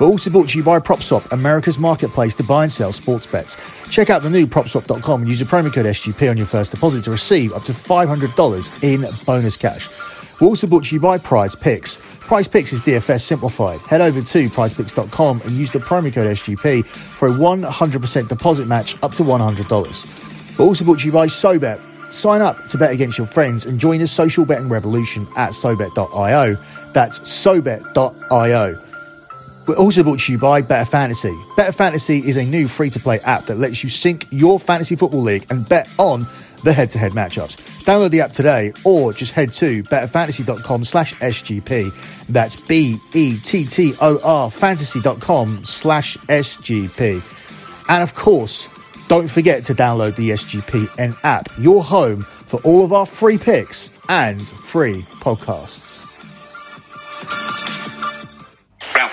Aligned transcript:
We're 0.00 0.08
also 0.08 0.30
brought 0.30 0.48
to 0.50 0.58
you 0.58 0.64
by 0.64 0.80
PropSwap, 0.80 1.30
America's 1.30 1.78
marketplace 1.78 2.34
to 2.36 2.44
buy 2.44 2.64
and 2.64 2.72
sell 2.72 2.92
sports 2.92 3.26
bets. 3.26 3.56
Check 3.90 4.10
out 4.10 4.22
the 4.22 4.30
new 4.30 4.46
PropSwap.com 4.46 5.20
and 5.20 5.30
use 5.30 5.38
the 5.38 5.44
promo 5.44 5.72
code 5.72 5.86
SGP 5.86 6.28
on 6.30 6.36
your 6.36 6.46
first 6.46 6.72
deposit 6.72 7.04
to 7.04 7.12
receive 7.12 7.52
up 7.52 7.62
to 7.64 7.72
$500 7.72 8.82
in 8.82 9.04
bonus 9.24 9.56
cash. 9.56 9.88
We're 10.40 10.48
also 10.48 10.66
brought 10.66 10.86
to 10.86 10.94
you 10.96 11.00
by 11.00 11.18
Prize 11.18 11.54
Picks. 11.54 11.98
Prize 12.18 12.48
Picks 12.48 12.72
is 12.72 12.80
DFS 12.80 13.20
simplified. 13.20 13.80
Head 13.82 14.00
over 14.00 14.20
to 14.20 14.48
prizepicks.com 14.48 15.42
and 15.42 15.50
use 15.52 15.70
the 15.70 15.78
promo 15.78 16.12
code 16.12 16.26
SGP 16.26 16.84
for 16.84 17.28
a 17.28 17.32
100% 17.32 18.28
deposit 18.28 18.66
match 18.66 19.00
up 19.02 19.12
to 19.14 19.22
$100. 19.22 20.58
We're 20.58 20.64
also 20.64 20.84
brought 20.84 21.00
to 21.00 21.06
you 21.06 21.12
by 21.12 21.28
SoBet. 21.28 21.80
Sign 22.12 22.42
up 22.42 22.68
to 22.68 22.78
bet 22.78 22.90
against 22.90 23.16
your 23.16 23.26
friends 23.28 23.66
and 23.66 23.78
join 23.78 24.00
the 24.00 24.08
social 24.08 24.44
betting 24.44 24.68
revolution 24.68 25.26
at 25.36 25.50
SoBet.io. 25.50 26.56
That's 26.92 27.20
SoBet.io. 27.20 28.80
We're 29.66 29.76
also 29.76 30.02
brought 30.02 30.20
to 30.20 30.32
you 30.32 30.38
by 30.38 30.60
Bettor 30.60 30.90
Fantasy. 30.90 31.34
Bettor 31.56 31.72
Fantasy 31.72 32.18
is 32.18 32.36
a 32.36 32.44
new 32.44 32.68
free 32.68 32.90
to 32.90 33.00
play 33.00 33.20
app 33.20 33.46
that 33.46 33.56
lets 33.56 33.82
you 33.82 33.90
sync 33.90 34.26
your 34.30 34.60
fantasy 34.60 34.94
football 34.94 35.22
league 35.22 35.46
and 35.50 35.66
bet 35.68 35.88
on 35.98 36.26
the 36.64 36.72
head 36.72 36.90
to 36.90 36.98
head 36.98 37.12
matchups. 37.12 37.56
Download 37.84 38.10
the 38.10 38.20
app 38.20 38.32
today 38.32 38.72
or 38.84 39.12
just 39.12 39.32
head 39.32 39.52
to 39.54 39.82
bettorfantasy.com 39.84 40.84
slash 40.84 41.14
SGP. 41.14 41.92
That's 42.28 42.56
B 42.56 42.98
E 43.12 43.38
T 43.38 43.64
T 43.64 43.94
O 44.00 44.18
R 44.22 44.50
fantasy.com 44.50 45.64
slash 45.64 46.16
SGP. 46.16 47.22
And 47.88 48.02
of 48.02 48.14
course, 48.14 48.68
don't 49.08 49.28
forget 49.28 49.64
to 49.64 49.74
download 49.74 50.16
the 50.16 50.30
SGPN 50.30 51.16
app, 51.24 51.48
your 51.58 51.84
home 51.84 52.22
for 52.22 52.60
all 52.62 52.84
of 52.84 52.92
our 52.92 53.06
free 53.06 53.38
picks 53.38 53.92
and 54.08 54.46
free 54.48 55.02
podcasts. 55.20 55.94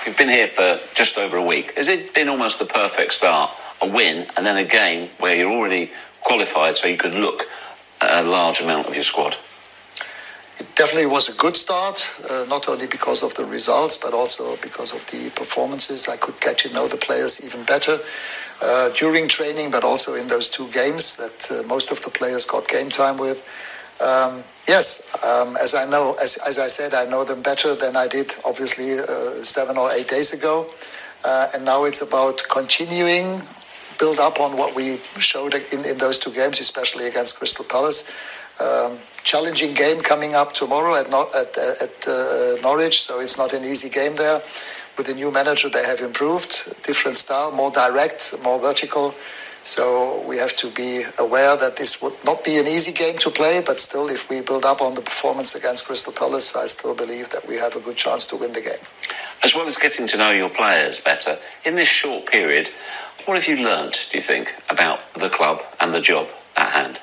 Ralf, 0.02 0.08
you've 0.08 0.18
been 0.18 0.34
here 0.34 0.48
for 0.48 0.80
just 0.94 1.16
over 1.16 1.36
a 1.36 1.44
week. 1.44 1.76
Has 1.76 1.86
it 1.86 2.12
been 2.12 2.28
almost 2.28 2.58
the 2.58 2.64
perfect 2.64 3.12
start? 3.12 3.52
A 3.80 3.88
win 3.88 4.26
and 4.36 4.44
then 4.44 4.56
a 4.56 4.64
game 4.64 5.10
where 5.20 5.36
you're 5.36 5.50
already 5.50 5.92
qualified 6.22 6.74
so 6.74 6.88
you 6.88 6.96
could 6.96 7.14
look 7.14 7.44
at 8.00 8.24
a 8.24 8.28
large 8.28 8.60
amount 8.60 8.88
of 8.88 8.94
your 8.94 9.04
squad? 9.04 9.36
It 10.58 10.66
definitely 10.74 11.06
was 11.06 11.28
a 11.28 11.38
good 11.38 11.56
start, 11.56 12.12
uh, 12.28 12.46
not 12.48 12.68
only 12.68 12.86
because 12.86 13.22
of 13.22 13.34
the 13.34 13.44
results, 13.44 13.96
but 13.96 14.12
also 14.12 14.56
because 14.56 14.92
of 14.92 15.06
the 15.06 15.30
performances. 15.36 16.08
I 16.08 16.16
could 16.16 16.40
get 16.40 16.58
to 16.58 16.72
know 16.72 16.88
the 16.88 16.96
players 16.96 17.44
even 17.44 17.64
better 17.64 17.98
uh, 18.60 18.88
during 18.90 19.28
training, 19.28 19.70
but 19.70 19.84
also 19.84 20.14
in 20.14 20.26
those 20.26 20.48
two 20.48 20.68
games 20.70 21.14
that 21.16 21.48
uh, 21.50 21.66
most 21.68 21.92
of 21.92 22.02
the 22.02 22.10
players 22.10 22.44
got 22.44 22.66
game 22.66 22.88
time 22.88 23.18
with. 23.18 23.46
Um, 24.00 24.42
yes, 24.66 25.12
um, 25.24 25.56
as 25.56 25.74
I 25.74 25.84
know, 25.84 26.16
as, 26.20 26.36
as 26.38 26.58
I 26.58 26.66
said, 26.66 26.94
I 26.94 27.04
know 27.04 27.24
them 27.24 27.42
better 27.42 27.74
than 27.74 27.96
I 27.96 28.08
did, 28.08 28.32
obviously, 28.44 28.98
uh, 28.98 29.42
seven 29.44 29.76
or 29.76 29.90
eight 29.92 30.08
days 30.08 30.32
ago. 30.32 30.66
Uh, 31.24 31.48
and 31.54 31.64
now 31.64 31.84
it's 31.84 32.02
about 32.02 32.42
continuing, 32.50 33.40
build 33.98 34.18
up 34.18 34.40
on 34.40 34.56
what 34.56 34.74
we 34.74 34.98
showed 35.18 35.54
in, 35.54 35.84
in 35.84 35.98
those 35.98 36.18
two 36.18 36.32
games, 36.32 36.58
especially 36.58 37.06
against 37.06 37.38
Crystal 37.38 37.64
Palace. 37.64 38.10
Um, 38.60 38.98
challenging 39.22 39.72
game 39.74 40.00
coming 40.00 40.34
up 40.34 40.52
tomorrow 40.52 40.96
at, 40.96 41.10
Nor- 41.10 41.34
at, 41.36 41.56
at 41.56 42.08
uh, 42.08 42.56
Norwich, 42.60 43.02
so 43.02 43.20
it's 43.20 43.38
not 43.38 43.52
an 43.52 43.64
easy 43.64 43.88
game 43.88 44.16
there. 44.16 44.42
With 44.98 45.06
the 45.06 45.14
new 45.14 45.30
manager, 45.30 45.68
they 45.68 45.84
have 45.84 46.00
improved, 46.00 46.82
different 46.82 47.16
style, 47.16 47.52
more 47.52 47.70
direct, 47.70 48.34
more 48.42 48.58
vertical. 48.58 49.14
So 49.64 50.24
we 50.26 50.38
have 50.38 50.56
to 50.56 50.70
be 50.70 51.04
aware 51.18 51.56
that 51.56 51.76
this 51.76 52.02
would 52.02 52.14
not 52.24 52.44
be 52.44 52.58
an 52.58 52.66
easy 52.66 52.92
game 52.92 53.16
to 53.18 53.30
play, 53.30 53.62
but 53.64 53.78
still, 53.78 54.08
if 54.08 54.28
we 54.28 54.40
build 54.40 54.64
up 54.64 54.80
on 54.80 54.94
the 54.94 55.00
performance 55.00 55.54
against 55.54 55.86
Crystal 55.86 56.12
Palace, 56.12 56.56
I 56.56 56.66
still 56.66 56.94
believe 56.94 57.30
that 57.30 57.46
we 57.46 57.56
have 57.56 57.76
a 57.76 57.80
good 57.80 57.96
chance 57.96 58.26
to 58.26 58.36
win 58.36 58.52
the 58.52 58.60
game. 58.60 58.84
As 59.44 59.54
well 59.54 59.66
as 59.66 59.76
getting 59.76 60.06
to 60.08 60.16
know 60.16 60.30
your 60.30 60.50
players 60.50 61.00
better, 61.00 61.38
in 61.64 61.76
this 61.76 61.88
short 61.88 62.26
period, 62.26 62.70
what 63.24 63.34
have 63.34 63.46
you 63.46 63.64
learnt, 63.64 64.08
do 64.10 64.18
you 64.18 64.22
think, 64.22 64.54
about 64.68 65.00
the 65.14 65.28
club 65.28 65.62
and 65.80 65.94
the 65.94 66.00
job 66.00 66.26
at 66.56 66.70
hand? 66.70 67.00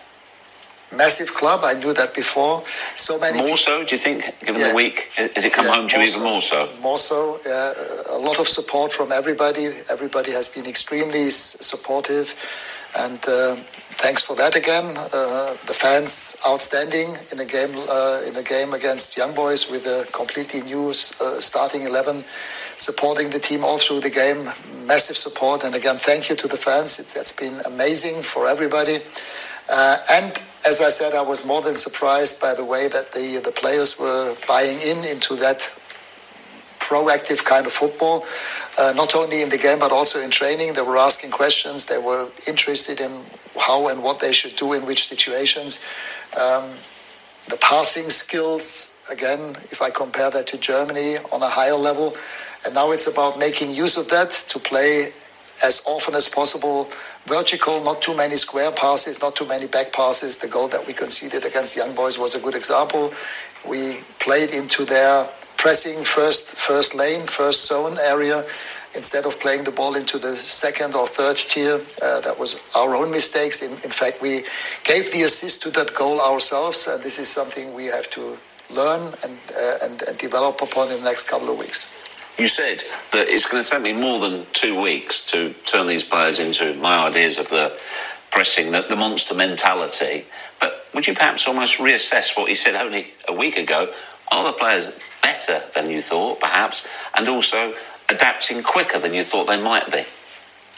Massive 0.91 1.33
club, 1.33 1.61
I 1.63 1.73
knew 1.73 1.93
that 1.93 2.13
before. 2.15 2.63
So 2.95 3.17
many 3.19 3.37
More 3.37 3.47
people- 3.47 3.57
so, 3.57 3.83
do 3.83 3.95
you 3.95 4.01
think, 4.01 4.23
given 4.45 4.61
Yeah. 4.61 4.69
the 4.69 4.75
week? 4.75 5.11
Has 5.15 5.43
it 5.45 5.53
come 5.53 5.65
Yeah, 5.65 5.75
home 5.75 5.87
to 5.89 5.97
you 5.99 6.07
even 6.07 6.23
more 6.23 6.41
so? 6.41 6.67
More 6.81 6.97
so, 6.97 7.39
yeah. 7.45 7.73
A 8.09 8.17
lot 8.17 8.39
of 8.39 8.47
support 8.47 8.91
from 8.91 9.11
everybody. 9.11 9.67
Everybody 9.89 10.31
has 10.31 10.47
been 10.47 10.65
extremely 10.65 11.27
s- 11.27 11.57
supportive, 11.61 12.33
and 12.95 13.19
uh, 13.27 13.55
thanks 14.03 14.21
for 14.23 14.35
that 14.37 14.55
again. 14.55 14.97
Uh, 14.97 15.53
the 15.67 15.73
fans 15.75 16.35
outstanding 16.45 17.17
in 17.31 17.39
a 17.39 17.45
game 17.45 17.73
uh, 17.87 18.21
in 18.27 18.35
a 18.35 18.43
game 18.43 18.73
against 18.73 19.15
Young 19.15 19.33
Boys 19.33 19.69
with 19.69 19.85
a 19.85 20.05
completely 20.11 20.61
new 20.61 20.89
uh, 20.89 21.39
starting 21.39 21.83
eleven, 21.83 22.23
supporting 22.77 23.29
the 23.29 23.39
team 23.39 23.63
all 23.63 23.77
through 23.77 23.99
the 24.01 24.09
game. 24.09 24.51
Massive 24.85 25.17
support, 25.17 25.63
and 25.63 25.75
again, 25.75 25.97
thank 25.99 26.29
you 26.29 26.35
to 26.35 26.47
the 26.47 26.57
fans. 26.57 26.97
It, 26.99 27.15
it's 27.15 27.31
been 27.31 27.61
amazing 27.65 28.23
for 28.23 28.47
everybody. 28.47 29.01
Uh, 29.69 29.97
and 30.09 30.33
as 30.65 30.81
I 30.81 30.89
said, 30.89 31.13
I 31.13 31.21
was 31.21 31.45
more 31.45 31.61
than 31.61 31.75
surprised 31.75 32.41
by 32.41 32.53
the 32.53 32.65
way 32.65 32.87
that 32.87 33.11
the 33.13 33.41
the 33.43 33.51
players 33.51 33.99
were 33.99 34.35
buying 34.47 34.79
in 34.81 35.03
into 35.05 35.35
that 35.37 35.59
proactive 36.79 37.45
kind 37.45 37.65
of 37.65 37.71
football, 37.71 38.25
uh, 38.79 38.93
not 38.95 39.15
only 39.15 39.41
in 39.41 39.49
the 39.49 39.57
game 39.57 39.79
but 39.79 39.91
also 39.91 40.19
in 40.19 40.31
training. 40.31 40.73
They 40.73 40.81
were 40.81 40.97
asking 40.97 41.31
questions. 41.31 41.85
They 41.85 41.99
were 41.99 42.27
interested 42.47 42.99
in 42.99 43.11
how 43.59 43.87
and 43.89 44.01
what 44.03 44.19
they 44.19 44.33
should 44.33 44.55
do 44.55 44.73
in 44.73 44.85
which 44.85 45.07
situations. 45.07 45.83
Um, 46.39 46.65
the 47.47 47.57
passing 47.57 48.09
skills, 48.09 48.97
again, 49.11 49.55
if 49.71 49.81
I 49.81 49.89
compare 49.89 50.29
that 50.29 50.47
to 50.47 50.57
Germany 50.57 51.17
on 51.31 51.41
a 51.41 51.49
higher 51.49 51.75
level, 51.75 52.15
and 52.65 52.73
now 52.73 52.91
it's 52.91 53.07
about 53.07 53.39
making 53.39 53.71
use 53.71 53.97
of 53.97 54.09
that 54.09 54.31
to 54.49 54.59
play 54.59 55.09
as 55.63 55.81
often 55.85 56.15
as 56.15 56.27
possible 56.27 56.89
vertical, 57.29 57.81
not 57.83 58.01
too 58.01 58.17
many 58.17 58.35
square 58.35 58.71
passes, 58.71 59.21
not 59.21 59.35
too 59.35 59.47
many 59.47 59.67
back 59.67 59.93
passes. 59.93 60.37
The 60.37 60.47
goal 60.47 60.67
that 60.69 60.85
we 60.85 60.93
conceded 60.93 61.45
against 61.45 61.77
Young 61.77 61.93
Boys 61.93 62.17
was 62.17 62.35
a 62.35 62.39
good 62.39 62.55
example. 62.55 63.13
We 63.65 63.99
played 64.19 64.51
into 64.51 64.83
their 64.83 65.27
pressing 65.55 66.03
first 66.03 66.55
first 66.55 66.95
lane, 66.95 67.27
first 67.27 67.67
zone 67.67 67.97
area 67.99 68.43
instead 68.95 69.25
of 69.25 69.39
playing 69.39 69.63
the 69.63 69.71
ball 69.71 69.95
into 69.95 70.17
the 70.17 70.35
second 70.35 70.95
or 70.95 71.07
third 71.07 71.37
tier. 71.37 71.79
Uh, 72.01 72.19
that 72.21 72.37
was 72.39 72.59
our 72.75 72.95
own 72.95 73.11
mistakes. 73.11 73.61
In, 73.61 73.71
in 73.83 73.91
fact, 73.91 74.21
we 74.21 74.43
gave 74.83 75.11
the 75.11 75.21
assist 75.21 75.61
to 75.63 75.69
that 75.71 75.93
goal 75.93 76.19
ourselves, 76.19 76.87
and 76.87 77.03
this 77.03 77.19
is 77.19 77.27
something 77.27 77.73
we 77.73 77.85
have 77.85 78.09
to 78.11 78.37
learn 78.73 79.01
and, 79.23 79.37
uh, 79.55 79.77
and, 79.83 80.01
and 80.03 80.17
develop 80.17 80.61
upon 80.61 80.91
in 80.91 80.97
the 80.97 81.03
next 81.03 81.29
couple 81.29 81.49
of 81.51 81.57
weeks. 81.59 82.08
You 82.39 82.47
said 82.47 82.83
that 83.11 83.27
it's 83.27 83.45
going 83.45 83.65
to 83.65 83.69
take 83.69 83.81
me 83.81 83.91
more 83.91 84.17
than 84.21 84.45
two 84.53 84.81
weeks 84.81 85.25
to 85.31 85.51
turn 85.65 85.87
these 85.87 86.05
players 86.05 86.39
into 86.39 86.73
my 86.75 87.05
ideas 87.05 87.37
of 87.37 87.49
the 87.49 87.77
pressing, 88.31 88.71
the, 88.71 88.81
the 88.81 88.95
monster 88.95 89.35
mentality. 89.35 90.23
But 90.61 90.85
would 90.93 91.05
you 91.05 91.13
perhaps 91.13 91.49
almost 91.49 91.79
reassess 91.79 92.37
what 92.37 92.49
you 92.49 92.55
said 92.55 92.75
only 92.75 93.13
a 93.27 93.33
week 93.33 93.57
ago? 93.57 93.91
Are 94.31 94.45
the 94.45 94.57
players 94.57 94.87
better 95.21 95.63
than 95.75 95.89
you 95.89 96.01
thought, 96.01 96.39
perhaps, 96.39 96.87
and 97.13 97.27
also 97.27 97.73
adapting 98.07 98.63
quicker 98.63 98.99
than 98.99 99.13
you 99.13 99.25
thought 99.25 99.47
they 99.47 99.61
might 99.61 99.91
be? 99.91 100.05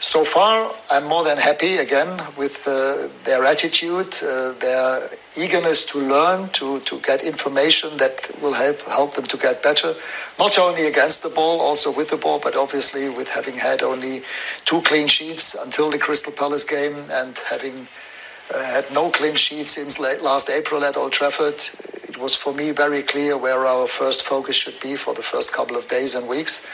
So 0.04 0.26
far, 0.26 0.74
I'm 0.90 1.08
more 1.08 1.24
than 1.24 1.38
happy 1.38 1.78
again 1.78 2.20
with 2.36 2.68
uh, 2.68 3.08
their 3.24 3.46
attitude, 3.46 4.16
uh, 4.24 4.54
their 4.54 5.08
eagerness 5.38 5.86
to 5.92 6.00
learn, 6.00 6.50
to, 6.54 6.80
to 6.80 7.00
get 7.02 7.24
information 7.24 7.96
that 7.98 8.32
will 8.42 8.54
help 8.54 8.82
help 8.88 9.14
them 9.14 9.26
to 9.26 9.38
get 9.38 9.62
better. 9.62 9.94
Not 10.40 10.58
only 10.58 10.88
against 10.88 11.22
the 11.22 11.30
ball, 11.30 11.62
also 11.62 11.94
with 11.96 12.10
the 12.10 12.18
ball, 12.18 12.40
but 12.40 12.56
obviously 12.56 13.10
with 13.10 13.30
having 13.30 13.58
had 13.58 13.84
only 13.84 14.24
two 14.66 14.82
clean 14.82 15.08
sheets 15.08 15.54
until 15.54 15.92
the 15.92 16.00
Crystal 16.00 16.34
Palace 16.34 16.64
game 16.64 16.96
and 17.12 17.40
having 17.48 17.88
uh, 18.54 18.64
had 18.64 18.92
no 18.92 19.12
clean 19.12 19.36
sheet 19.36 19.70
since 19.70 20.00
late, 20.00 20.24
last 20.24 20.50
April 20.50 20.84
at 20.84 20.98
Old 20.98 21.12
Trafford. 21.12 21.62
It 22.10 22.18
was 22.18 22.36
for 22.36 22.56
me 22.56 22.72
very 22.72 23.04
clear 23.04 23.38
where 23.38 23.66
our 23.66 23.88
first 23.88 24.24
focus 24.24 24.56
should 24.56 24.80
be 24.82 24.96
for 24.96 25.14
the 25.14 25.22
first 25.22 25.54
couple 25.54 25.78
of 25.78 25.88
days 25.88 26.16
and 26.16 26.28
weeks. 26.28 26.66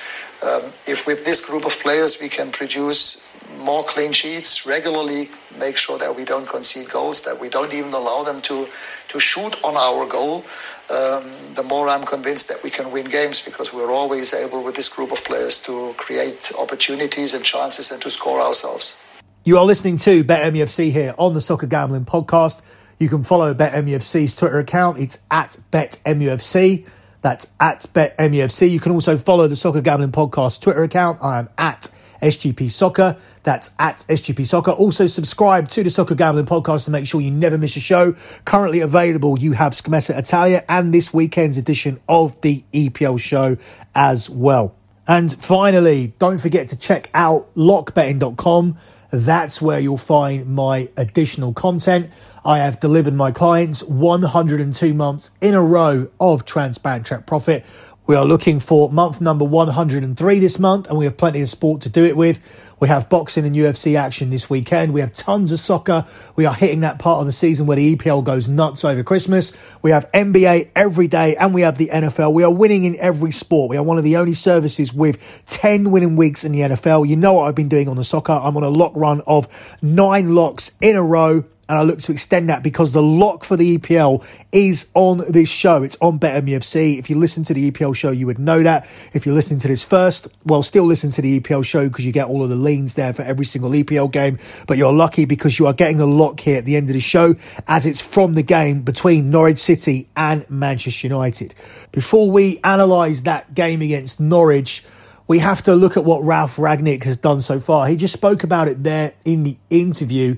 Um, 0.42 0.72
if 0.86 1.08
with 1.08 1.26
this 1.26 1.44
group 1.44 1.66
of 1.66 1.78
players 1.80 2.22
we 2.22 2.30
can 2.30 2.52
produce 2.52 3.27
more 3.60 3.84
clean 3.84 4.12
sheets 4.12 4.66
regularly, 4.66 5.30
make 5.60 5.78
sure 5.78 5.98
that 5.98 6.16
we 6.16 6.24
don't 6.24 6.48
concede 6.48 6.90
goals, 6.90 7.24
that 7.24 7.40
we 7.40 7.50
don't 7.50 7.74
even 7.74 7.94
allow 7.94 8.24
them 8.24 8.40
to 8.42 8.68
to 9.10 9.20
shoot 9.20 9.64
on 9.64 9.78
our 9.78 10.06
goal, 10.06 10.44
um, 10.90 11.24
the 11.56 11.64
more 11.64 11.88
I'm 11.88 12.06
convinced 12.06 12.50
that 12.50 12.62
we 12.64 12.70
can 12.70 12.92
win 12.92 13.06
games 13.06 13.44
because 13.44 13.74
we're 13.74 13.92
always 13.92 14.34
able 14.34 14.64
with 14.64 14.76
this 14.76 14.90
group 14.90 15.12
of 15.12 15.24
players 15.24 15.62
to 15.62 15.94
create 15.98 16.52
opportunities 16.60 17.34
and 17.34 17.44
chances 17.44 17.92
and 17.92 18.02
to 18.02 18.10
score 18.10 18.42
ourselves. 18.42 19.02
You 19.46 19.58
are 19.58 19.66
listening 19.66 19.98
to 19.98 20.24
BetMUFC 20.24 20.92
here 20.92 21.14
on 21.18 21.34
the 21.34 21.42
Soccer 21.42 21.68
Gambling 21.68 22.06
Podcast. 22.06 22.62
You 23.00 23.10
can 23.10 23.24
follow 23.24 23.54
BetMUFC's 23.54 24.36
Twitter 24.36 24.60
account. 24.60 24.98
It's 25.00 25.20
at 25.32 25.58
BetMUFC. 25.72 26.86
That's 27.22 27.54
at 27.60 27.82
BetMUFC. 27.94 28.70
You 28.70 28.80
can 28.80 28.92
also 28.92 29.18
follow 29.18 29.48
the 29.48 29.56
Soccer 29.56 29.82
Gambling 29.82 30.12
Podcast 30.12 30.62
Twitter 30.62 30.84
account. 30.84 31.20
I 31.22 31.40
am 31.40 31.50
at 31.58 31.90
SGP 32.22 32.70
Soccer. 32.70 33.18
That's 33.48 33.72
at 33.80 34.00
SGP 34.10 34.46
Soccer. 34.46 34.72
Also, 34.72 35.08
subscribe 35.08 35.70
to 35.70 35.82
the 35.82 35.90
Soccer 35.90 36.16
Gambling 36.16 36.48
Podcast 36.48 36.84
to 36.84 36.92
make 36.92 37.08
sure 37.08 37.22
you 37.22 37.32
never 37.32 37.58
miss 37.58 37.78
a 37.78 37.80
show. 37.80 38.12
Currently 38.44 38.82
available, 38.82 39.40
you 39.40 39.54
have 39.54 39.72
Scommessa 39.72 40.20
Italia 40.20 40.66
and 40.68 40.94
this 40.94 41.14
weekend's 41.14 41.58
edition 41.58 42.02
of 42.10 42.42
the 42.42 42.66
EPL 42.74 43.18
show 43.18 43.56
as 43.96 44.30
well. 44.30 44.76
And 45.08 45.32
finally, 45.32 46.14
don't 46.20 46.40
forget 46.40 46.68
to 46.68 46.76
check 46.76 47.10
out 47.14 47.54
lockbetting.com. 47.56 48.76
That's 49.12 49.62
where 49.62 49.80
you'll 49.80 49.96
find 49.96 50.48
my 50.48 50.90
additional 50.98 51.54
content. 51.54 52.12
I 52.44 52.58
have 52.58 52.82
delivered 52.82 53.14
my 53.14 53.32
clients 53.32 53.82
102 53.82 54.94
months 54.94 55.32
in 55.40 55.54
a 55.54 55.62
row 55.62 56.10
of 56.20 56.44
transparent 56.44 57.06
track 57.06 57.26
profit. 57.26 57.66
We 58.08 58.16
are 58.16 58.24
looking 58.24 58.62
for 58.62 58.90
month 58.90 59.20
number 59.20 59.44
103 59.44 60.40
this 60.40 60.60
month, 60.60 60.88
and 60.88 60.98
we 60.98 61.04
have 61.04 61.18
plenty 61.18 61.42
of 61.42 61.50
sport 61.50 61.82
to 61.82 61.90
do 61.90 62.06
it 62.06 62.16
with. 62.16 62.74
We 62.80 62.88
have 62.88 63.10
boxing 63.10 63.46
and 63.46 63.54
UFC 63.54 63.96
action 63.96 64.30
this 64.30 64.50
weekend. 64.50 64.94
We 64.94 65.02
have 65.02 65.12
tons 65.12 65.52
of 65.52 65.60
soccer. 65.60 66.06
We 66.38 66.46
are 66.46 66.54
hitting 66.54 66.80
that 66.82 67.00
part 67.00 67.20
of 67.20 67.26
the 67.26 67.34
season 67.34 67.68
where 67.68 67.76
the 67.76 67.98
EPL 67.98 68.24
goes 68.24 68.48
nuts 68.48 68.86
over 68.86 69.04
Christmas. 69.04 69.52
We 69.82 69.92
have 69.92 70.10
NBA 70.14 70.70
every 70.74 71.10
day, 71.10 71.36
and 71.36 71.54
we 71.54 71.64
have 71.64 71.78
the 71.78 71.90
NFL. 71.90 72.34
We 72.34 72.46
are 72.46 72.54
winning 72.54 72.86
in 72.86 72.96
every 72.96 73.32
sport. 73.32 73.70
We 73.70 73.76
are 73.76 73.84
one 73.84 73.98
of 73.98 74.06
the 74.06 74.16
only 74.16 74.36
services 74.36 74.94
with 74.94 75.44
10 75.48 75.92
winning 75.92 76.16
weeks 76.16 76.46
in 76.46 76.54
the 76.54 76.62
NFL. 76.62 77.10
You 77.10 77.18
know 77.18 77.34
what 77.34 77.50
I've 77.50 77.56
been 77.56 77.68
doing 77.68 77.90
on 77.90 77.98
the 77.98 78.06
soccer. 78.06 78.32
I'm 78.32 78.56
on 78.56 78.64
a 78.64 78.70
lock 78.70 78.94
run 78.96 79.22
of 79.28 79.78
nine 79.82 80.34
locks 80.34 80.72
in 80.80 80.96
a 80.96 81.04
row 81.04 81.44
and 81.70 81.78
I 81.78 81.82
look 81.84 82.02
to 82.04 82.12
extend 82.12 82.50
that 82.50 82.64
because 82.64 82.94
the 82.94 83.04
lock 83.04 83.44
for 83.44 83.58
the 83.58 83.78
EPL 83.78 84.26
is 84.52 84.90
on 84.94 85.22
this 85.30 85.50
show. 85.50 85.84
It's 85.84 85.98
on 86.00 86.20
BetMUFC. 86.20 86.98
If 86.98 87.10
you 87.10 87.18
listen 87.18 87.44
to 87.44 87.54
the 87.54 87.70
EPL 87.72 87.96
show, 87.96 88.12
you 88.12 88.26
would 88.26 88.40
know 88.40 88.64
that. 88.64 88.86
If 89.14 89.26
you're 89.26 89.36
listening 89.36 89.60
to 89.62 89.68
this 89.68 89.84
first, 89.84 90.30
well, 90.46 90.64
still 90.64 90.86
listen 90.86 91.12
to 91.12 91.22
the 91.22 91.40
EPL 91.40 91.66
show 91.66 91.88
because 91.90 92.06
you 92.06 92.14
get 92.14 92.28
all 92.28 92.42
of 92.42 92.50
the 92.50 92.56
leans 92.56 92.94
there 92.94 93.12
for 93.12 93.24
every 93.24 93.46
single 93.46 93.72
EPL 93.72 94.12
game. 94.12 94.38
But 94.66 94.78
you're 94.78 94.94
lucky 94.94 95.26
because 95.26 95.60
you 95.60 95.68
are 95.68 95.74
getting 95.74 96.00
a 96.00 96.06
lock 96.06 96.40
here 96.40 96.58
at 96.58 96.66
the 96.66 96.78
end 96.78 96.90
of 96.90 96.94
the 96.94 97.02
show 97.02 97.36
as 97.68 97.86
it's 97.86 98.02
from 98.02 98.36
the 98.36 98.44
game 98.44 98.82
between 98.82 99.30
Norwich 99.30 99.60
City 99.60 100.08
and 100.16 100.50
Manchester 100.50 101.08
United. 101.08 101.54
Before 101.92 102.32
we 102.32 102.60
analyse 102.64 103.22
that 103.24 103.54
game 103.54 103.82
against 103.82 104.22
Norwich, 104.22 104.86
we 105.28 105.40
have 105.40 105.62
to 105.64 105.76
look 105.76 105.98
at 105.98 106.06
what 106.06 106.24
Ralf 106.24 106.56
Rangnick 106.56 107.04
has 107.04 107.18
done 107.18 107.42
so 107.42 107.60
far. 107.60 107.88
He 107.88 107.98
just 107.98 108.14
spoke 108.14 108.44
about 108.44 108.70
it 108.70 108.84
there 108.84 109.14
in 109.26 109.44
the 109.44 109.58
interview 109.70 110.38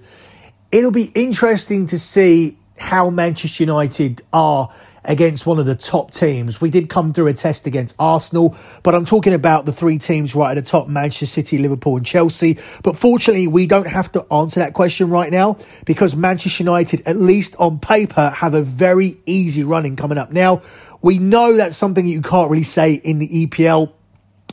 it'll 0.72 0.92
be 0.92 1.12
interesting 1.16 1.88
to 1.88 2.00
see 2.00 2.58
how 2.78 3.10
Manchester 3.10 3.64
United 3.64 4.22
are 4.32 4.70
against 5.06 5.46
one 5.46 5.60
of 5.60 5.66
the 5.66 5.76
top 5.76 6.12
teams. 6.12 6.62
We 6.62 6.70
did 6.70 6.90
come 6.90 7.14
through 7.14 7.28
a 7.28 7.34
test 7.34 7.66
against 7.66 7.96
Arsenal, 8.00 8.56
but 8.84 8.94
I'm 8.94 9.06
talking 9.06 9.34
about 9.34 9.66
the 9.66 9.72
three 9.72 9.98
teams 9.98 10.36
right 10.36 10.56
at 10.56 10.64
the 10.64 10.70
top 10.70 10.88
Manchester 10.88 11.26
City, 11.26 11.58
Liverpool, 11.58 11.98
and 11.98 12.06
Chelsea. 12.06 12.58
But 12.84 12.98
fortunately, 12.98 13.48
we 13.48 13.66
don't 13.66 13.88
have 13.88 14.12
to 14.14 14.26
answer 14.32 14.60
that 14.60 14.74
question 14.74 15.10
right 15.10 15.32
now 15.32 15.58
because 15.86 16.16
Manchester 16.16 16.64
United, 16.64 17.02
at 17.06 17.18
least 17.18 17.56
on 17.58 17.80
paper, 17.80 18.30
have 18.30 18.54
a 18.54 18.62
very 18.62 19.18
easy 19.26 19.64
running 19.64 19.96
coming 19.96 20.18
up. 20.18 20.32
Now, 20.32 20.62
we 21.02 21.18
know 21.18 21.56
that's 21.56 21.78
something 21.78 22.06
you 22.06 22.22
can't 22.22 22.52
really 22.52 22.64
say 22.64 22.94
in 22.94 23.20
the 23.20 23.48
EPL 23.48 23.94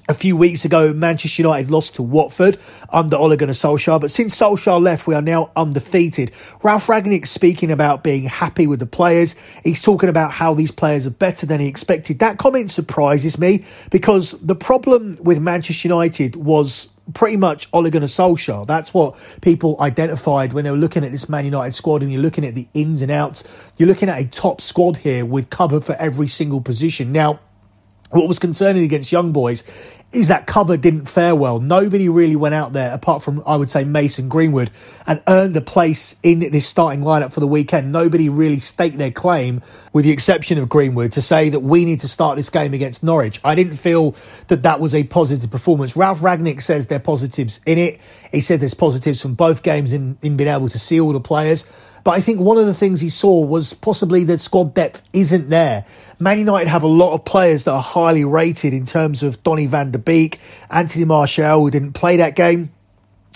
a 0.08 0.14
few 0.14 0.36
weeks 0.36 0.64
ago, 0.64 0.92
Manchester 0.92 1.42
United 1.42 1.70
lost 1.70 1.96
to 1.96 2.02
Watford 2.02 2.58
under 2.90 3.16
Ole 3.16 3.36
Gunnar 3.36 3.52
Solskjaer, 3.52 4.00
but 4.00 4.10
since 4.10 4.38
Solskjaer 4.38 4.80
left, 4.80 5.06
we 5.06 5.14
are 5.14 5.22
now 5.22 5.50
undefeated. 5.56 6.30
Ralf 6.62 6.86
Rangnick 6.86 7.26
speaking 7.26 7.70
about 7.70 8.04
being 8.04 8.24
happy 8.24 8.66
with 8.66 8.80
the 8.80 8.86
players. 8.86 9.34
He's 9.64 9.82
talking 9.82 10.08
about 10.08 10.30
how 10.30 10.54
these 10.54 10.70
players 10.70 11.06
are 11.06 11.10
better 11.10 11.46
than 11.46 11.60
he 11.60 11.68
expected. 11.68 12.20
That 12.20 12.38
comment 12.38 12.70
surprises 12.70 13.38
me 13.38 13.64
because 13.90 14.32
the 14.32 14.54
problem 14.54 15.18
with 15.20 15.40
Manchester 15.40 15.88
United 15.88 16.36
was 16.36 16.88
pretty 17.14 17.36
much 17.36 17.68
Ole 17.72 17.90
Gunnar 17.90 18.06
Solskjaer. 18.06 18.66
That's 18.66 18.92
what 18.92 19.16
people 19.40 19.76
identified 19.80 20.52
when 20.52 20.64
they 20.64 20.70
were 20.70 20.76
looking 20.76 21.04
at 21.04 21.12
this 21.12 21.28
Man 21.28 21.44
United 21.44 21.72
squad 21.72 22.02
and 22.02 22.12
you're 22.12 22.22
looking 22.22 22.44
at 22.44 22.54
the 22.54 22.66
ins 22.74 23.02
and 23.02 23.10
outs. 23.10 23.72
You're 23.76 23.88
looking 23.88 24.08
at 24.08 24.20
a 24.20 24.26
top 24.26 24.60
squad 24.60 24.98
here 24.98 25.24
with 25.24 25.50
cover 25.50 25.80
for 25.80 25.94
every 25.94 26.28
single 26.28 26.60
position. 26.60 27.12
Now, 27.12 27.40
what 28.10 28.28
was 28.28 28.38
concerning 28.38 28.84
against 28.84 29.10
Young 29.10 29.32
Boys 29.32 29.64
is 30.12 30.28
that 30.28 30.46
cover 30.46 30.76
didn't 30.76 31.06
fare 31.06 31.34
well. 31.34 31.60
Nobody 31.60 32.08
really 32.08 32.36
went 32.36 32.54
out 32.54 32.72
there, 32.72 32.94
apart 32.94 33.22
from, 33.22 33.42
I 33.44 33.56
would 33.56 33.68
say, 33.68 33.84
Mason 33.84 34.28
Greenwood, 34.28 34.70
and 35.06 35.20
earned 35.26 35.56
a 35.56 35.60
place 35.60 36.18
in 36.22 36.38
this 36.38 36.66
starting 36.66 37.02
lineup 37.02 37.32
for 37.32 37.40
the 37.40 37.46
weekend. 37.46 37.90
Nobody 37.90 38.28
really 38.28 38.60
staked 38.60 38.98
their 38.98 39.10
claim, 39.10 39.62
with 39.92 40.04
the 40.04 40.12
exception 40.12 40.58
of 40.58 40.68
Greenwood, 40.68 41.12
to 41.12 41.22
say 41.22 41.48
that 41.48 41.60
we 41.60 41.84
need 41.84 42.00
to 42.00 42.08
start 42.08 42.36
this 42.36 42.48
game 42.48 42.72
against 42.72 43.02
Norwich. 43.02 43.40
I 43.44 43.54
didn't 43.56 43.76
feel 43.76 44.12
that 44.46 44.62
that 44.62 44.78
was 44.78 44.94
a 44.94 45.02
positive 45.04 45.50
performance. 45.50 45.96
Ralf 45.96 46.20
Rangnick 46.20 46.62
says 46.62 46.86
there 46.86 46.98
are 46.98 47.00
positives 47.00 47.60
in 47.66 47.76
it. 47.76 47.98
He 48.30 48.40
said 48.40 48.60
there's 48.60 48.74
positives 48.74 49.20
from 49.20 49.34
both 49.34 49.64
games 49.64 49.92
in, 49.92 50.16
in 50.22 50.36
being 50.36 50.48
able 50.48 50.68
to 50.68 50.78
see 50.78 51.00
all 51.00 51.12
the 51.12 51.20
players. 51.20 51.66
But 52.06 52.12
I 52.12 52.20
think 52.20 52.38
one 52.38 52.56
of 52.56 52.66
the 52.66 52.72
things 52.72 53.00
he 53.00 53.08
saw 53.08 53.44
was 53.44 53.74
possibly 53.74 54.22
that 54.22 54.38
squad 54.38 54.74
depth 54.74 55.02
isn't 55.12 55.50
there. 55.50 55.84
Man 56.20 56.38
United 56.38 56.68
have 56.68 56.84
a 56.84 56.86
lot 56.86 57.14
of 57.14 57.24
players 57.24 57.64
that 57.64 57.72
are 57.72 57.82
highly 57.82 58.24
rated 58.24 58.72
in 58.72 58.84
terms 58.84 59.24
of 59.24 59.42
Donny 59.42 59.66
van 59.66 59.90
der 59.90 59.98
Beek, 59.98 60.38
Anthony 60.70 61.04
Martial, 61.04 61.62
who 61.62 61.68
didn't 61.68 61.94
play 61.94 62.18
that 62.18 62.36
game. 62.36 62.70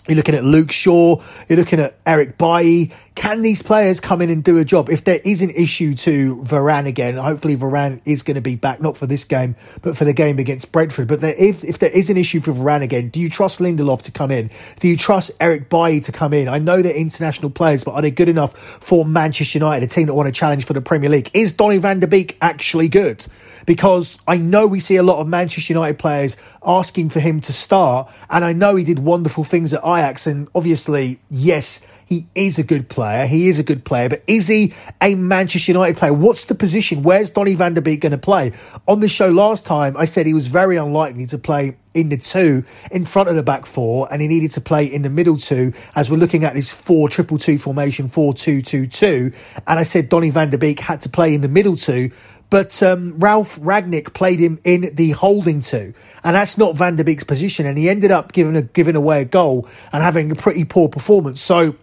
You're 0.06 0.18
looking 0.18 0.36
at 0.36 0.44
Luke 0.44 0.70
Shaw. 0.70 1.20
You're 1.48 1.58
looking 1.58 1.80
at 1.80 1.98
Eric 2.06 2.38
Bailly. 2.38 2.92
Can 3.16 3.42
these 3.42 3.60
players 3.60 4.00
come 4.00 4.22
in 4.22 4.30
and 4.30 4.42
do 4.42 4.58
a 4.58 4.64
job? 4.64 4.88
If 4.88 5.04
there 5.04 5.20
is 5.24 5.42
an 5.42 5.50
issue 5.50 5.94
to 5.94 6.36
Varane 6.42 6.86
again, 6.86 7.16
hopefully 7.16 7.56
Varane 7.56 8.00
is 8.04 8.22
going 8.22 8.36
to 8.36 8.40
be 8.40 8.54
back, 8.54 8.80
not 8.80 8.96
for 8.96 9.06
this 9.06 9.24
game, 9.24 9.56
but 9.82 9.96
for 9.96 10.04
the 10.04 10.12
game 10.12 10.38
against 10.38 10.72
Brentford. 10.72 11.08
But 11.08 11.20
there, 11.20 11.34
if, 11.36 11.64
if 11.64 11.80
there 11.80 11.90
is 11.90 12.08
an 12.08 12.16
issue 12.16 12.40
for 12.40 12.52
Varane 12.52 12.82
again, 12.82 13.08
do 13.08 13.20
you 13.20 13.28
trust 13.28 13.58
Lindelof 13.58 14.02
to 14.02 14.12
come 14.12 14.30
in? 14.30 14.50
Do 14.78 14.88
you 14.88 14.96
trust 14.96 15.32
Eric 15.40 15.68
Bailly 15.68 16.00
to 16.00 16.12
come 16.12 16.32
in? 16.32 16.48
I 16.48 16.58
know 16.58 16.82
they're 16.82 16.94
international 16.94 17.50
players, 17.50 17.84
but 17.84 17.92
are 17.92 18.02
they 18.02 18.10
good 18.12 18.28
enough 18.28 18.56
for 18.56 19.04
Manchester 19.04 19.58
United, 19.58 19.84
a 19.84 19.88
team 19.88 20.06
that 20.06 20.14
want 20.14 20.28
to 20.28 20.32
challenge 20.32 20.64
for 20.64 20.72
the 20.72 20.80
Premier 20.80 21.10
League? 21.10 21.30
Is 21.34 21.52
Donny 21.52 21.78
van 21.78 21.98
der 21.98 22.06
Beek 22.06 22.38
actually 22.40 22.88
good? 22.88 23.26
Because 23.66 24.18
I 24.26 24.36
know 24.36 24.66
we 24.66 24.80
see 24.80 24.96
a 24.96 25.02
lot 25.02 25.20
of 25.20 25.26
Manchester 25.26 25.72
United 25.72 25.98
players 25.98 26.36
asking 26.64 27.10
for 27.10 27.20
him 27.20 27.40
to 27.40 27.52
start, 27.52 28.10
and 28.30 28.44
I 28.44 28.52
know 28.52 28.76
he 28.76 28.84
did 28.84 29.00
wonderful 29.00 29.44
things 29.44 29.74
at 29.74 29.80
Ajax, 29.84 30.26
and 30.26 30.48
obviously, 30.54 31.18
yes, 31.28 31.86
he 32.10 32.26
is 32.34 32.58
a 32.58 32.64
good 32.64 32.88
player. 32.88 33.24
He 33.24 33.48
is 33.48 33.60
a 33.60 33.62
good 33.62 33.84
player, 33.84 34.08
but 34.08 34.24
is 34.26 34.48
he 34.48 34.74
a 35.00 35.14
Manchester 35.14 35.70
United 35.70 35.96
player? 35.96 36.12
What's 36.12 36.46
the 36.46 36.56
position? 36.56 37.04
Where's 37.04 37.30
Donny 37.30 37.54
van 37.54 37.74
der 37.74 37.82
Beek 37.82 38.00
going 38.00 38.10
to 38.10 38.18
play? 38.18 38.52
On 38.88 38.98
the 38.98 39.08
show 39.08 39.30
last 39.30 39.64
time, 39.64 39.96
I 39.96 40.06
said 40.06 40.26
he 40.26 40.34
was 40.34 40.48
very 40.48 40.76
unlikely 40.76 41.26
to 41.26 41.38
play 41.38 41.76
in 41.94 42.08
the 42.08 42.16
two 42.16 42.64
in 42.90 43.04
front 43.04 43.28
of 43.28 43.36
the 43.36 43.44
back 43.44 43.64
four, 43.64 44.08
and 44.12 44.20
he 44.20 44.26
needed 44.26 44.50
to 44.50 44.60
play 44.60 44.84
in 44.84 45.02
the 45.02 45.08
middle 45.08 45.36
two 45.36 45.72
as 45.94 46.10
we're 46.10 46.16
looking 46.16 46.42
at 46.42 46.54
this 46.54 46.74
four 46.74 47.08
triple 47.08 47.38
two 47.38 47.58
formation, 47.58 48.08
four 48.08 48.34
two 48.34 48.60
two 48.60 48.88
two. 48.88 49.30
And 49.68 49.78
I 49.78 49.84
said 49.84 50.08
Donny 50.08 50.30
van 50.30 50.50
der 50.50 50.58
Beek 50.58 50.80
had 50.80 51.00
to 51.02 51.08
play 51.08 51.32
in 51.32 51.42
the 51.42 51.48
middle 51.48 51.76
two. 51.76 52.10
But 52.50 52.82
um, 52.82 53.16
Ralf 53.20 53.60
Rangnick 53.60 54.12
played 54.12 54.40
him 54.40 54.58
in 54.64 54.96
the 54.96 55.10
holding 55.10 55.60
two, 55.60 55.94
and 56.24 56.34
that's 56.34 56.58
not 56.58 56.74
Van 56.74 56.96
der 56.96 57.04
Beek's 57.04 57.22
position. 57.22 57.64
And 57.64 57.78
he 57.78 57.88
ended 57.88 58.10
up 58.10 58.32
giving 58.32 58.56
a, 58.56 58.62
giving 58.62 58.96
away 58.96 59.22
a 59.22 59.24
goal 59.24 59.68
and 59.92 60.02
having 60.02 60.32
a 60.32 60.34
pretty 60.34 60.64
poor 60.64 60.88
performance. 60.88 61.40
So 61.40 61.76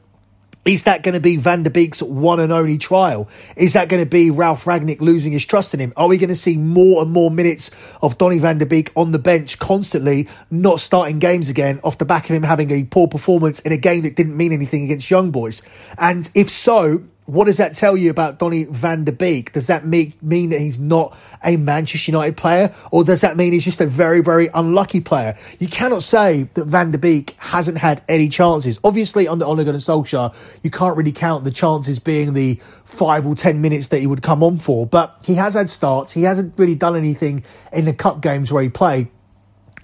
is 0.67 0.83
that 0.83 1.01
going 1.01 1.13
to 1.13 1.21
be 1.21 1.37
Van 1.37 1.63
der 1.63 1.69
Beek's 1.69 2.03
one 2.03 2.41
and 2.41 2.51
only 2.51 2.77
trial? 2.77 3.29
Is 3.55 3.73
that 3.73 3.87
going 3.87 4.03
to 4.03 4.09
be 4.09 4.29
Ralf 4.29 4.65
Rangnick 4.65 4.99
losing 4.99 5.31
his 5.31 5.45
trust 5.45 5.73
in 5.73 5.79
him? 5.79 5.93
Are 5.95 6.09
we 6.09 6.17
going 6.17 6.29
to 6.29 6.35
see 6.35 6.57
more 6.57 7.01
and 7.01 7.11
more 7.11 7.31
minutes 7.31 7.71
of 8.01 8.17
Donny 8.17 8.37
van 8.37 8.57
der 8.57 8.65
Beek 8.65 8.91
on 8.93 9.13
the 9.13 9.19
bench 9.19 9.59
constantly, 9.59 10.27
not 10.51 10.81
starting 10.81 11.19
games 11.19 11.49
again 11.49 11.79
off 11.85 11.97
the 11.97 12.05
back 12.05 12.29
of 12.29 12.35
him 12.35 12.43
having 12.43 12.69
a 12.71 12.83
poor 12.83 13.07
performance 13.07 13.61
in 13.61 13.71
a 13.71 13.77
game 13.77 14.03
that 14.03 14.17
didn't 14.17 14.35
mean 14.35 14.51
anything 14.51 14.83
against 14.83 15.09
Young 15.09 15.31
Boys? 15.31 15.61
And 15.97 16.29
if 16.35 16.49
so, 16.49 17.03
what 17.27 17.45
does 17.45 17.57
that 17.57 17.73
tell 17.73 17.97
you 17.97 18.09
about 18.09 18.39
Donny 18.39 18.63
van 18.63 19.03
der 19.03 19.11
Beek? 19.11 19.51
Does 19.51 19.67
that 19.67 19.85
make, 19.85 20.21
mean 20.23 20.49
that 20.51 20.61
he's 20.61 20.79
not 20.79 21.15
a 21.43 21.57
Manchester 21.57 22.11
United 22.11 22.37
player? 22.37 22.73
Or 22.89 23.03
does 23.03 23.19
that 23.19 23.35
mean 23.35 23.51
he's 23.51 23.65
just 23.65 23.81
a 23.81 23.85
very, 23.85 24.21
very 24.21 24.49
unlucky 24.53 25.01
player? 25.01 25.35
You 25.59 25.67
cannot 25.67 26.03
say 26.03 26.43
that 26.53 26.65
Van 26.65 26.91
der 26.91 26.97
Beek 26.97 27.35
hasn't 27.37 27.79
had 27.79 28.01
any 28.07 28.29
chances. 28.29 28.79
Obviously, 28.81 29.27
under 29.27 29.43
Ole 29.43 29.57
Gunnar 29.57 29.79
Solskjaer, 29.79 30.33
you 30.63 30.71
can't 30.71 30.95
really 30.95 31.11
count 31.11 31.43
the 31.43 31.51
chances 31.51 31.99
being 31.99 32.31
the 32.31 32.55
five 32.85 33.27
or 33.27 33.35
ten 33.35 33.61
minutes 33.61 33.87
that 33.87 33.99
he 33.99 34.07
would 34.07 34.23
come 34.23 34.41
on 34.41 34.57
for. 34.57 34.87
But 34.87 35.21
he 35.25 35.33
has 35.33 35.53
had 35.53 35.69
starts. 35.69 36.13
He 36.13 36.23
hasn't 36.23 36.57
really 36.57 36.75
done 36.75 36.95
anything 36.95 37.43
in 37.73 37.83
the 37.83 37.93
cup 37.93 38.21
games 38.21 38.53
where 38.53 38.63
he 38.63 38.69
played. 38.69 39.09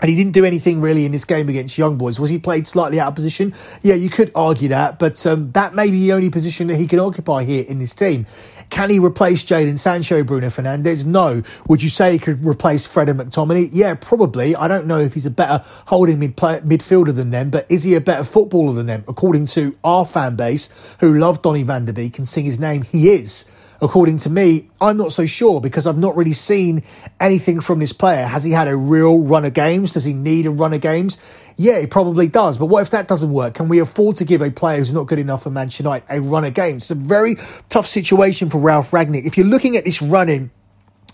And 0.04 0.10
he 0.10 0.18
didn't 0.18 0.34
do 0.34 0.44
anything 0.44 0.82
really 0.82 1.06
in 1.06 1.14
this 1.14 1.24
game 1.24 1.48
against 1.48 1.78
Young 1.78 1.98
Boys. 1.98 2.20
Was 2.20 2.30
he 2.30 2.38
played 2.38 2.68
slightly 2.68 3.00
out 3.00 3.08
of 3.08 3.16
position? 3.16 3.56
Yeah, 3.84 3.96
you 3.96 4.10
could 4.10 4.34
argue 4.36 4.68
that, 4.68 5.00
but 5.00 5.26
um, 5.26 5.54
that 5.54 5.74
may 5.76 5.90
be 5.90 6.02
the 6.02 6.12
only 6.12 6.30
position 6.30 6.68
that 6.68 6.76
he 6.76 6.88
can 6.88 7.00
occupy 7.00 7.46
here 7.46 7.64
in 7.66 7.80
this 7.80 7.96
team. 7.96 8.26
Can 8.70 8.90
he 8.90 9.00
replace 9.00 9.46
Jadon 9.46 9.80
Sancho, 9.80 10.22
Bruno 10.26 10.48
Fernandes? 10.48 11.06
No. 11.06 11.42
Would 11.70 11.82
you 11.82 11.88
say 11.88 12.12
he 12.12 12.20
could 12.20 12.46
replace 12.46 12.86
Fred 12.86 13.08
and 13.08 13.18
McTominay? 13.18 13.70
Yeah, 13.72 13.94
probably. 13.94 14.58
I 14.58 14.68
don't 14.68 14.88
know 14.88 15.00
if 15.00 15.14
he's 15.14 15.26
a 15.26 15.32
better 15.32 15.64
holding 15.88 16.20
mid 16.20 16.36
midfielder 16.36 17.16
than 17.16 17.32
them, 17.32 17.50
but 17.50 17.66
is 17.70 17.84
he 17.84 17.96
a 17.96 18.02
better 18.02 18.26
footballer 18.26 18.74
than 18.74 18.88
them? 18.88 19.06
According 19.08 19.46
to 19.46 19.78
our 19.86 20.06
fan 20.06 20.36
base, 20.36 20.68
who 21.00 21.18
love 21.18 21.42
Donny 21.42 21.64
van 21.64 21.86
der 21.86 21.94
Beek 21.94 22.18
and 22.18 22.28
sing 22.28 22.44
his 22.44 22.60
name, 22.60 22.82
he 22.82 23.10
is 23.10 23.46
according 23.84 24.18
to 24.20 24.30
me, 24.30 24.70
I'm 24.82 24.98
not 24.98 25.12
so 25.12 25.26
sure 25.26 25.62
because 25.62 25.88
I've 25.88 25.98
not 25.98 26.16
really 26.16 26.34
seen 26.34 26.84
anything 27.20 27.60
from 27.60 27.80
this 27.80 27.94
player. 27.94 28.26
Has 28.26 28.44
he 28.44 28.52
had 28.52 28.68
a 28.68 28.76
real 28.76 29.22
run 29.22 29.46
of 29.46 29.54
games? 29.54 29.94
Does 29.94 30.06
he 30.06 30.14
need 30.14 30.46
a 30.46 30.52
run 30.52 30.74
of 30.74 30.82
games? 30.82 31.18
Yeah, 31.58 31.80
he 31.80 31.88
probably 31.88 32.28
does. 32.28 32.58
But 32.58 32.68
what 32.68 32.82
if 32.82 32.90
that 32.92 33.08
doesn't 33.08 33.32
work? 33.32 33.54
Can 33.54 33.70
we 33.70 33.80
afford 33.80 34.16
to 34.18 34.26
give 34.26 34.42
a 34.42 34.50
player 34.50 34.80
who's 34.80 34.94
not 34.94 35.08
good 35.08 35.20
enough 35.20 35.44
for 35.44 35.50
Manchester 35.50 35.84
United 35.84 36.06
a 36.10 36.22
run 36.22 36.46
of 36.46 36.54
games? 36.54 36.84
It's 36.84 36.92
a 36.92 36.96
very 36.96 37.36
tough 37.70 37.86
situation 37.86 38.50
for 38.50 38.58
Ralf 38.60 38.92
Rangnick. 38.92 39.26
If 39.26 39.38
you're 39.38 39.46
looking 39.46 39.78
at 39.78 39.86
this 39.86 40.02
running, 40.02 40.52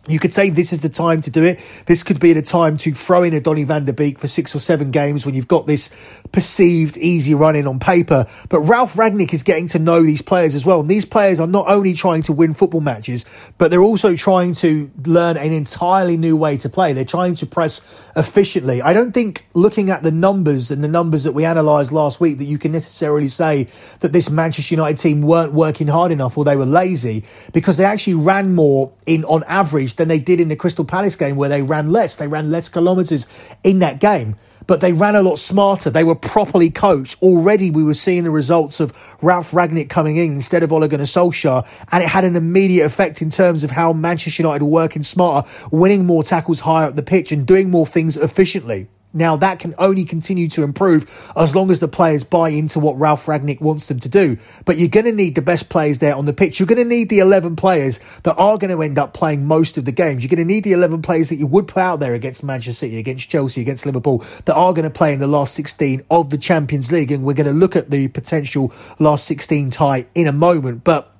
you 0.07 0.19
could 0.19 0.33
say 0.33 0.49
this 0.49 0.73
is 0.73 0.81
the 0.81 0.89
time 0.89 1.21
to 1.21 1.31
do 1.31 1.43
it. 1.43 1.59
This 1.85 2.03
could 2.03 2.19
be 2.19 2.33
the 2.33 2.41
time 2.41 2.77
to 2.77 2.93
throw 2.93 3.23
in 3.23 3.33
a 3.33 3.39
Donny 3.39 3.63
van 3.63 3.85
der 3.85 3.93
Beek 3.93 4.17
for 4.17 4.27
six 4.27 4.55
or 4.55 4.59
seven 4.59 4.91
games 4.91 5.25
when 5.25 5.35
you've 5.35 5.47
got 5.47 5.67
this 5.67 5.89
perceived 6.31 6.97
easy 6.97 7.35
running 7.35 7.67
on 7.67 7.79
paper. 7.79 8.25
But 8.49 8.61
Ralf 8.61 8.93
Rangnick 8.95 9.33
is 9.33 9.43
getting 9.43 9.67
to 9.69 9.79
know 9.79 10.01
these 10.01 10.21
players 10.21 10.55
as 10.55 10.65
well. 10.65 10.79
And 10.79 10.89
these 10.89 11.05
players 11.05 11.39
are 11.39 11.47
not 11.47 11.67
only 11.67 11.93
trying 11.93 12.23
to 12.23 12.33
win 12.33 12.53
football 12.53 12.81
matches, 12.81 13.25
but 13.57 13.69
they're 13.69 13.81
also 13.81 14.15
trying 14.15 14.53
to 14.55 14.89
learn 15.05 15.37
an 15.37 15.51
entirely 15.51 16.17
new 16.17 16.35
way 16.35 16.57
to 16.57 16.69
play. 16.69 16.93
They're 16.93 17.05
trying 17.05 17.35
to 17.35 17.45
press 17.45 18.09
efficiently. 18.15 18.81
I 18.81 18.93
don't 18.93 19.11
think 19.11 19.45
looking 19.53 19.89
at 19.89 20.03
the 20.03 20.11
numbers 20.11 20.71
and 20.71 20.83
the 20.83 20.87
numbers 20.87 21.23
that 21.25 21.33
we 21.33 21.45
analysed 21.45 21.91
last 21.91 22.19
week 22.19 22.37
that 22.39 22.45
you 22.45 22.57
can 22.57 22.71
necessarily 22.71 23.27
say 23.27 23.67
that 23.99 24.11
this 24.11 24.29
Manchester 24.29 24.73
United 24.73 24.97
team 24.97 25.21
weren't 25.21 25.53
working 25.53 25.87
hard 25.87 26.11
enough 26.11 26.37
or 26.37 26.45
they 26.45 26.55
were 26.55 26.65
lazy 26.65 27.25
because 27.53 27.77
they 27.77 27.85
actually 27.85 28.15
ran 28.15 28.55
more 28.55 28.91
in 29.05 29.23
on 29.25 29.43
average 29.43 29.95
than 29.99 30.07
they 30.07 30.19
did 30.19 30.39
in 30.39 30.47
the 30.47 30.55
Crystal 30.55 30.83
Palace 30.83 31.15
game 31.15 31.35
where 31.35 31.49
they 31.49 31.61
ran 31.61 31.91
less. 31.91 32.15
They 32.15 32.27
ran 32.27 32.49
less 32.49 32.67
kilometres 32.67 33.27
in 33.63 33.77
that 33.79 33.99
game 33.99 34.35
but 34.69 34.81
they 34.81 34.93
ran 34.93 35.15
a 35.15 35.21
lot 35.23 35.39
smarter. 35.39 35.89
They 35.89 36.03
were 36.03 36.13
properly 36.13 36.69
coached. 36.69 37.19
Already 37.23 37.71
we 37.71 37.83
were 37.83 37.95
seeing 37.95 38.23
the 38.23 38.29
results 38.29 38.79
of 38.79 38.93
Ralf 39.19 39.49
Rangnick 39.49 39.89
coming 39.89 40.17
in 40.17 40.33
instead 40.33 40.61
of 40.61 40.71
Ole 40.71 40.87
Gunnar 40.87 41.05
Solskjaer, 41.05 41.65
and 41.91 42.03
it 42.03 42.09
had 42.09 42.23
an 42.23 42.35
immediate 42.35 42.85
effect 42.85 43.23
in 43.23 43.31
terms 43.31 43.63
of 43.63 43.71
how 43.71 43.93
Manchester 43.93 44.43
United 44.43 44.63
were 44.63 44.69
working 44.69 45.01
smarter, 45.01 45.49
winning 45.71 46.05
more 46.05 46.23
tackles 46.23 46.59
higher 46.59 46.87
up 46.87 46.95
the 46.95 47.01
pitch 47.01 47.31
and 47.31 47.47
doing 47.47 47.71
more 47.71 47.87
things 47.87 48.15
efficiently. 48.15 48.87
Now, 49.11 49.35
that 49.37 49.57
can 49.57 49.73
only 49.79 50.05
continue 50.05 50.47
to 50.49 50.61
improve 50.61 51.31
as 51.35 51.55
long 51.55 51.71
as 51.71 51.79
the 51.79 51.87
players 51.87 52.23
buy 52.23 52.49
into 52.49 52.79
what 52.79 52.97
Ralf 52.97 53.25
Rangnick 53.25 53.59
wants 53.59 53.87
them 53.87 53.99
to 53.99 54.09
do. 54.09 54.37
But 54.65 54.77
you're 54.77 54.87
going 54.87 55.05
to 55.05 55.11
need 55.11 55.33
the 55.33 55.41
best 55.41 55.67
players 55.67 55.97
there 55.97 56.13
on 56.15 56.27
the 56.27 56.33
pitch. 56.33 56.59
You're 56.59 56.67
going 56.67 56.77
to 56.77 56.85
need 56.85 57.09
the 57.09 57.19
11 57.19 57.55
players 57.55 57.99
that 58.21 58.35
are 58.37 58.57
going 58.59 58.69
to 58.69 58.83
end 58.83 58.99
up 58.99 59.15
playing 59.15 59.45
most 59.45 59.79
of 59.79 59.85
the 59.85 59.91
games. 59.91 60.23
You're 60.23 60.29
going 60.29 60.47
to 60.47 60.53
need 60.53 60.63
the 60.63 60.73
11 60.73 61.01
players 61.01 61.29
that 61.29 61.37
you 61.37 61.47
would 61.47 61.67
put 61.67 61.81
out 61.81 61.99
there 61.99 62.13
against 62.13 62.43
Manchester 62.43 62.85
City, 62.85 62.99
against 62.99 63.29
Chelsea, 63.29 63.61
against 63.61 63.85
Liverpool, 63.85 64.19
that 64.45 64.53
are 64.53 64.73
going 64.73 64.83
to 64.83 64.95
play 64.95 65.11
in 65.11 65.19
the 65.19 65.27
last 65.27 65.55
16 65.55 66.03
of 66.11 66.29
the 66.29 66.37
Champions 66.37 66.91
League. 66.91 67.11
And 67.11 67.23
we're 67.23 67.33
going 67.33 67.47
to 67.47 67.53
look 67.53 67.75
at 67.75 67.89
the 67.89 68.09
potential 68.09 68.71
last 68.99 69.25
16 69.25 69.71
tie 69.71 70.05
in 70.13 70.27
a 70.27 70.31
moment. 70.31 70.83
But 70.83 71.15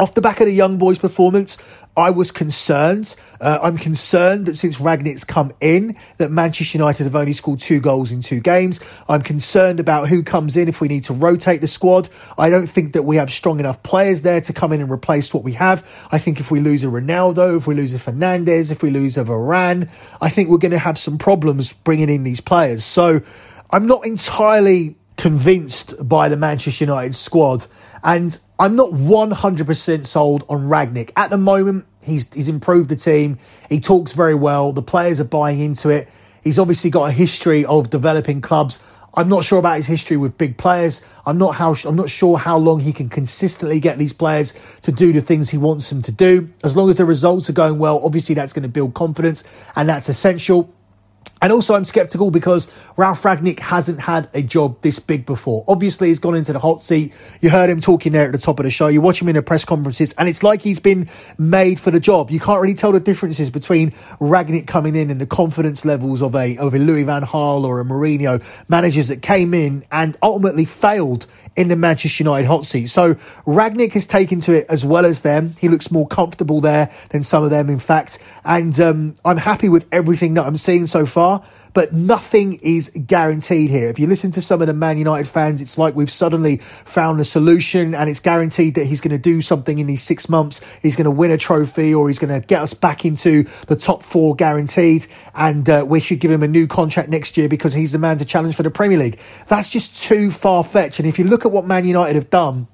off 0.00 0.14
the 0.14 0.22
back 0.22 0.40
of 0.40 0.46
the 0.46 0.52
young 0.52 0.78
boys' 0.78 0.98
performance, 0.98 1.58
I 1.94 2.08
was 2.10 2.32
concerned. 2.32 3.14
Uh, 3.38 3.58
I'm 3.62 3.76
concerned 3.76 4.46
that 4.46 4.56
since 4.56 4.78
Rangnick's 4.78 5.24
come 5.24 5.52
in, 5.60 5.94
that 6.16 6.30
Manchester 6.30 6.78
United 6.78 7.04
have 7.04 7.14
only 7.14 7.34
scored 7.34 7.58
two 7.58 7.80
goals 7.80 8.10
in 8.10 8.22
two 8.22 8.40
games. 8.40 8.80
I'm 9.08 9.20
concerned 9.20 9.78
about 9.78 10.08
who 10.08 10.22
comes 10.22 10.56
in 10.56 10.68
if 10.68 10.80
we 10.80 10.88
need 10.88 11.04
to 11.04 11.12
rotate 11.12 11.60
the 11.60 11.66
squad. 11.66 12.08
I 12.38 12.48
don't 12.48 12.66
think 12.66 12.94
that 12.94 13.02
we 13.02 13.16
have 13.16 13.30
strong 13.30 13.60
enough 13.60 13.82
players 13.82 14.22
there 14.22 14.40
to 14.40 14.52
come 14.54 14.72
in 14.72 14.80
and 14.80 14.90
replace 14.90 15.34
what 15.34 15.44
we 15.44 15.52
have. 15.52 15.80
I 16.10 16.18
think 16.18 16.40
if 16.40 16.50
we 16.50 16.60
lose 16.60 16.82
a 16.82 16.86
Ronaldo, 16.86 17.58
if 17.58 17.66
we 17.66 17.74
lose 17.74 17.94
a 17.94 17.98
Fernandes, 17.98 18.72
if 18.72 18.82
we 18.82 18.90
lose 18.90 19.18
a 19.18 19.24
Varane, 19.24 19.90
I 20.20 20.30
think 20.30 20.48
we're 20.48 20.58
going 20.58 20.70
to 20.72 20.78
have 20.78 20.96
some 20.96 21.18
problems 21.18 21.74
bringing 21.74 22.08
in 22.08 22.22
these 22.24 22.40
players. 22.40 22.84
So 22.84 23.20
I'm 23.70 23.86
not 23.86 24.06
entirely 24.06 24.96
convinced 25.20 26.08
by 26.08 26.30
the 26.30 26.36
Manchester 26.36 26.84
United 26.84 27.14
squad. 27.14 27.66
And 28.02 28.36
I'm 28.58 28.76
not 28.76 28.90
100% 28.90 30.06
sold 30.06 30.44
on 30.48 30.68
Rangnick. 30.68 31.12
At 31.16 31.30
the 31.30 31.38
moment, 31.38 31.86
he's, 32.02 32.32
he's 32.32 32.48
improved 32.48 32.88
the 32.88 32.96
team. 32.96 33.38
He 33.68 33.80
talks 33.80 34.12
very 34.12 34.34
well. 34.34 34.72
The 34.72 34.82
players 34.82 35.20
are 35.20 35.24
buying 35.24 35.60
into 35.60 35.90
it. 35.90 36.08
He's 36.42 36.58
obviously 36.58 36.90
got 36.90 37.10
a 37.10 37.12
history 37.12 37.64
of 37.64 37.90
developing 37.90 38.40
clubs. 38.40 38.82
I'm 39.12 39.28
not 39.28 39.44
sure 39.44 39.58
about 39.58 39.76
his 39.76 39.86
history 39.86 40.16
with 40.16 40.38
big 40.38 40.56
players. 40.56 41.04
I'm 41.26 41.36
not 41.36 41.56
how 41.56 41.74
I'm 41.84 41.96
not 41.96 42.10
sure 42.10 42.38
how 42.38 42.56
long 42.56 42.80
he 42.80 42.92
can 42.92 43.08
consistently 43.08 43.80
get 43.80 43.98
these 43.98 44.12
players 44.12 44.54
to 44.82 44.92
do 44.92 45.12
the 45.12 45.20
things 45.20 45.50
he 45.50 45.58
wants 45.58 45.90
them 45.90 46.00
to 46.02 46.12
do. 46.12 46.50
As 46.62 46.76
long 46.76 46.88
as 46.88 46.96
the 46.96 47.04
results 47.04 47.50
are 47.50 47.54
going 47.54 47.78
well, 47.78 48.00
obviously 48.04 48.34
that's 48.36 48.52
going 48.52 48.62
to 48.62 48.68
build 48.68 48.94
confidence 48.94 49.42
and 49.74 49.88
that's 49.88 50.08
essential. 50.08 50.72
And 51.42 51.52
also, 51.52 51.74
I'm 51.74 51.86
skeptical 51.86 52.30
because 52.30 52.70
Ralf 52.96 53.22
Rangnick 53.22 53.60
hasn't 53.60 54.00
had 54.00 54.28
a 54.34 54.42
job 54.42 54.82
this 54.82 54.98
big 54.98 55.24
before. 55.24 55.64
Obviously, 55.66 56.08
he's 56.08 56.18
gone 56.18 56.34
into 56.34 56.52
the 56.52 56.58
hot 56.58 56.82
seat. 56.82 57.14
You 57.40 57.48
heard 57.48 57.70
him 57.70 57.80
talking 57.80 58.12
there 58.12 58.26
at 58.26 58.32
the 58.32 58.38
top 58.38 58.58
of 58.58 58.64
the 58.64 58.70
show. 58.70 58.88
You 58.88 59.00
watch 59.00 59.22
him 59.22 59.28
in 59.28 59.36
the 59.36 59.42
press 59.42 59.64
conferences, 59.64 60.12
and 60.18 60.28
it's 60.28 60.42
like 60.42 60.60
he's 60.60 60.80
been 60.80 61.08
made 61.38 61.80
for 61.80 61.90
the 61.90 62.00
job. 62.00 62.30
You 62.30 62.40
can't 62.40 62.60
really 62.60 62.74
tell 62.74 62.92
the 62.92 63.00
differences 63.00 63.50
between 63.50 63.92
Rangnick 64.20 64.66
coming 64.66 64.94
in 64.94 65.10
and 65.10 65.18
the 65.18 65.26
confidence 65.26 65.86
levels 65.86 66.20
of 66.20 66.34
a 66.34 66.58
of 66.58 66.74
a 66.74 66.78
Louis 66.78 67.04
Van 67.04 67.22
Gaal 67.22 67.64
or 67.64 67.80
a 67.80 67.84
Mourinho, 67.84 68.44
managers 68.68 69.08
that 69.08 69.22
came 69.22 69.54
in 69.54 69.84
and 69.90 70.18
ultimately 70.22 70.66
failed 70.66 71.26
in 71.56 71.68
the 71.68 71.76
Manchester 71.76 72.22
United 72.22 72.46
hot 72.46 72.66
seat. 72.66 72.86
So 72.86 73.14
Rangnick 73.46 73.94
has 73.94 74.04
taken 74.04 74.40
to 74.40 74.52
it 74.52 74.66
as 74.68 74.84
well 74.84 75.06
as 75.06 75.22
them. 75.22 75.54
He 75.58 75.68
looks 75.68 75.90
more 75.90 76.06
comfortable 76.06 76.60
there 76.60 76.90
than 77.10 77.22
some 77.22 77.44
of 77.44 77.50
them, 77.50 77.70
in 77.70 77.78
fact. 77.78 78.18
And 78.44 78.78
um, 78.78 79.14
I'm 79.24 79.38
happy 79.38 79.70
with 79.70 79.86
everything 79.90 80.34
that 80.34 80.44
I'm 80.44 80.58
seeing 80.58 80.84
so 80.84 81.06
far 81.06 81.29
but 81.72 81.92
nothing 81.92 82.58
is 82.62 82.90
guaranteed 83.06 83.70
here. 83.70 83.88
If 83.88 83.98
you 83.98 84.06
listen 84.06 84.30
to 84.32 84.40
some 84.40 84.60
of 84.60 84.66
the 84.66 84.74
Man 84.74 84.98
United 84.98 85.28
fans, 85.28 85.62
it's 85.62 85.78
like 85.78 85.94
we've 85.94 86.10
suddenly 86.10 86.58
found 86.58 87.20
a 87.20 87.24
solution 87.24 87.94
and 87.94 88.10
it's 88.10 88.20
guaranteed 88.20 88.74
that 88.74 88.86
he's 88.86 89.00
going 89.00 89.12
to 89.12 89.18
do 89.18 89.40
something 89.40 89.78
in 89.78 89.86
these 89.86 90.02
six 90.02 90.28
months. 90.28 90.60
He's 90.82 90.96
going 90.96 91.04
to 91.04 91.10
win 91.10 91.30
a 91.30 91.38
trophy 91.38 91.94
or 91.94 92.08
he's 92.08 92.18
going 92.18 92.40
to 92.40 92.46
get 92.46 92.62
us 92.62 92.74
back 92.74 93.04
into 93.04 93.44
the 93.66 93.76
top 93.76 94.02
four 94.02 94.34
guaranteed. 94.34 95.06
And 95.34 95.68
uh, 95.68 95.84
we 95.88 96.00
should 96.00 96.20
give 96.20 96.30
him 96.30 96.42
a 96.42 96.48
new 96.48 96.66
contract 96.66 97.08
next 97.08 97.36
year 97.36 97.48
because 97.48 97.74
he's 97.74 97.92
the 97.92 97.98
man 97.98 98.18
to 98.18 98.24
challenge 98.24 98.56
for 98.56 98.62
the 98.62 98.70
Premier 98.70 98.98
League. 98.98 99.20
That's 99.48 99.68
just 99.68 100.02
too 100.02 100.30
far 100.30 100.64
fetched. 100.64 100.98
And 100.98 101.08
if 101.08 101.18
you 101.18 101.24
look 101.24 101.44
at 101.44 101.52
what 101.52 101.66
Man 101.66 101.84
United 101.84 102.16
have 102.16 102.30
done, 102.30 102.68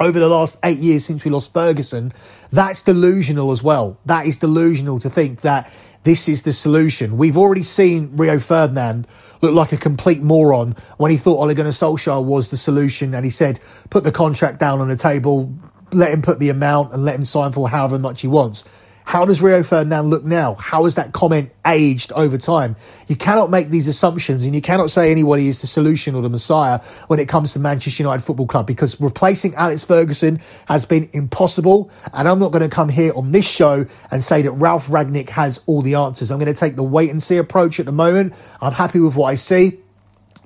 over 0.00 0.18
the 0.18 0.28
last 0.28 0.58
eight 0.64 0.78
years 0.78 1.04
since 1.04 1.24
we 1.24 1.30
lost 1.30 1.52
Ferguson, 1.52 2.12
that's 2.50 2.82
delusional 2.82 3.52
as 3.52 3.62
well. 3.62 4.00
That 4.06 4.26
is 4.26 4.38
delusional 4.38 4.98
to 5.00 5.10
think 5.10 5.42
that 5.42 5.70
this 6.02 6.28
is 6.28 6.42
the 6.42 6.52
solution. 6.52 7.16
We've 7.16 7.36
already 7.36 7.62
seen 7.62 8.16
Rio 8.16 8.38
Ferdinand 8.38 9.06
look 9.42 9.54
like 9.54 9.72
a 9.72 9.76
complete 9.76 10.22
moron 10.22 10.76
when 10.96 11.10
he 11.10 11.16
thought 11.16 11.38
Ole 11.38 11.54
Gunnar 11.54 11.70
Solskjaer 11.70 12.24
was 12.24 12.50
the 12.50 12.56
solution 12.56 13.14
and 13.14 13.24
he 13.24 13.30
said, 13.30 13.60
put 13.90 14.04
the 14.04 14.12
contract 14.12 14.58
down 14.58 14.80
on 14.80 14.88
the 14.88 14.96
table, 14.96 15.52
let 15.92 16.10
him 16.12 16.22
put 16.22 16.38
the 16.38 16.48
amount 16.48 16.92
and 16.92 17.04
let 17.04 17.14
him 17.14 17.24
sign 17.24 17.52
for 17.52 17.68
however 17.68 17.98
much 17.98 18.22
he 18.22 18.28
wants. 18.28 18.64
How 19.10 19.24
does 19.24 19.42
Rio 19.42 19.64
Ferdinand 19.64 20.08
look 20.08 20.22
now? 20.22 20.54
How 20.54 20.84
has 20.84 20.94
that 20.94 21.12
comment 21.12 21.50
aged 21.66 22.12
over 22.12 22.38
time? 22.38 22.76
You 23.08 23.16
cannot 23.16 23.50
make 23.50 23.68
these 23.68 23.88
assumptions 23.88 24.44
and 24.44 24.54
you 24.54 24.62
cannot 24.62 24.88
say 24.88 25.10
anybody 25.10 25.48
is 25.48 25.62
the 25.62 25.66
solution 25.66 26.14
or 26.14 26.22
the 26.22 26.28
messiah 26.28 26.78
when 27.08 27.18
it 27.18 27.28
comes 27.28 27.52
to 27.54 27.58
Manchester 27.58 28.04
United 28.04 28.22
Football 28.22 28.46
Club 28.46 28.68
because 28.68 29.00
replacing 29.00 29.52
Alex 29.56 29.84
Ferguson 29.84 30.40
has 30.68 30.84
been 30.84 31.10
impossible. 31.12 31.90
And 32.14 32.28
I'm 32.28 32.38
not 32.38 32.52
going 32.52 32.62
to 32.62 32.68
come 32.68 32.88
here 32.88 33.12
on 33.16 33.32
this 33.32 33.50
show 33.50 33.84
and 34.12 34.22
say 34.22 34.42
that 34.42 34.52
Ralf 34.52 34.86
Rangnick 34.86 35.30
has 35.30 35.60
all 35.66 35.82
the 35.82 35.96
answers. 35.96 36.30
I'm 36.30 36.38
going 36.38 36.54
to 36.54 36.56
take 36.56 36.76
the 36.76 36.84
wait 36.84 37.10
and 37.10 37.20
see 37.20 37.36
approach 37.36 37.80
at 37.80 37.86
the 37.86 37.92
moment. 37.92 38.32
I'm 38.60 38.74
happy 38.74 39.00
with 39.00 39.16
what 39.16 39.26
I 39.26 39.34
see. 39.34 39.80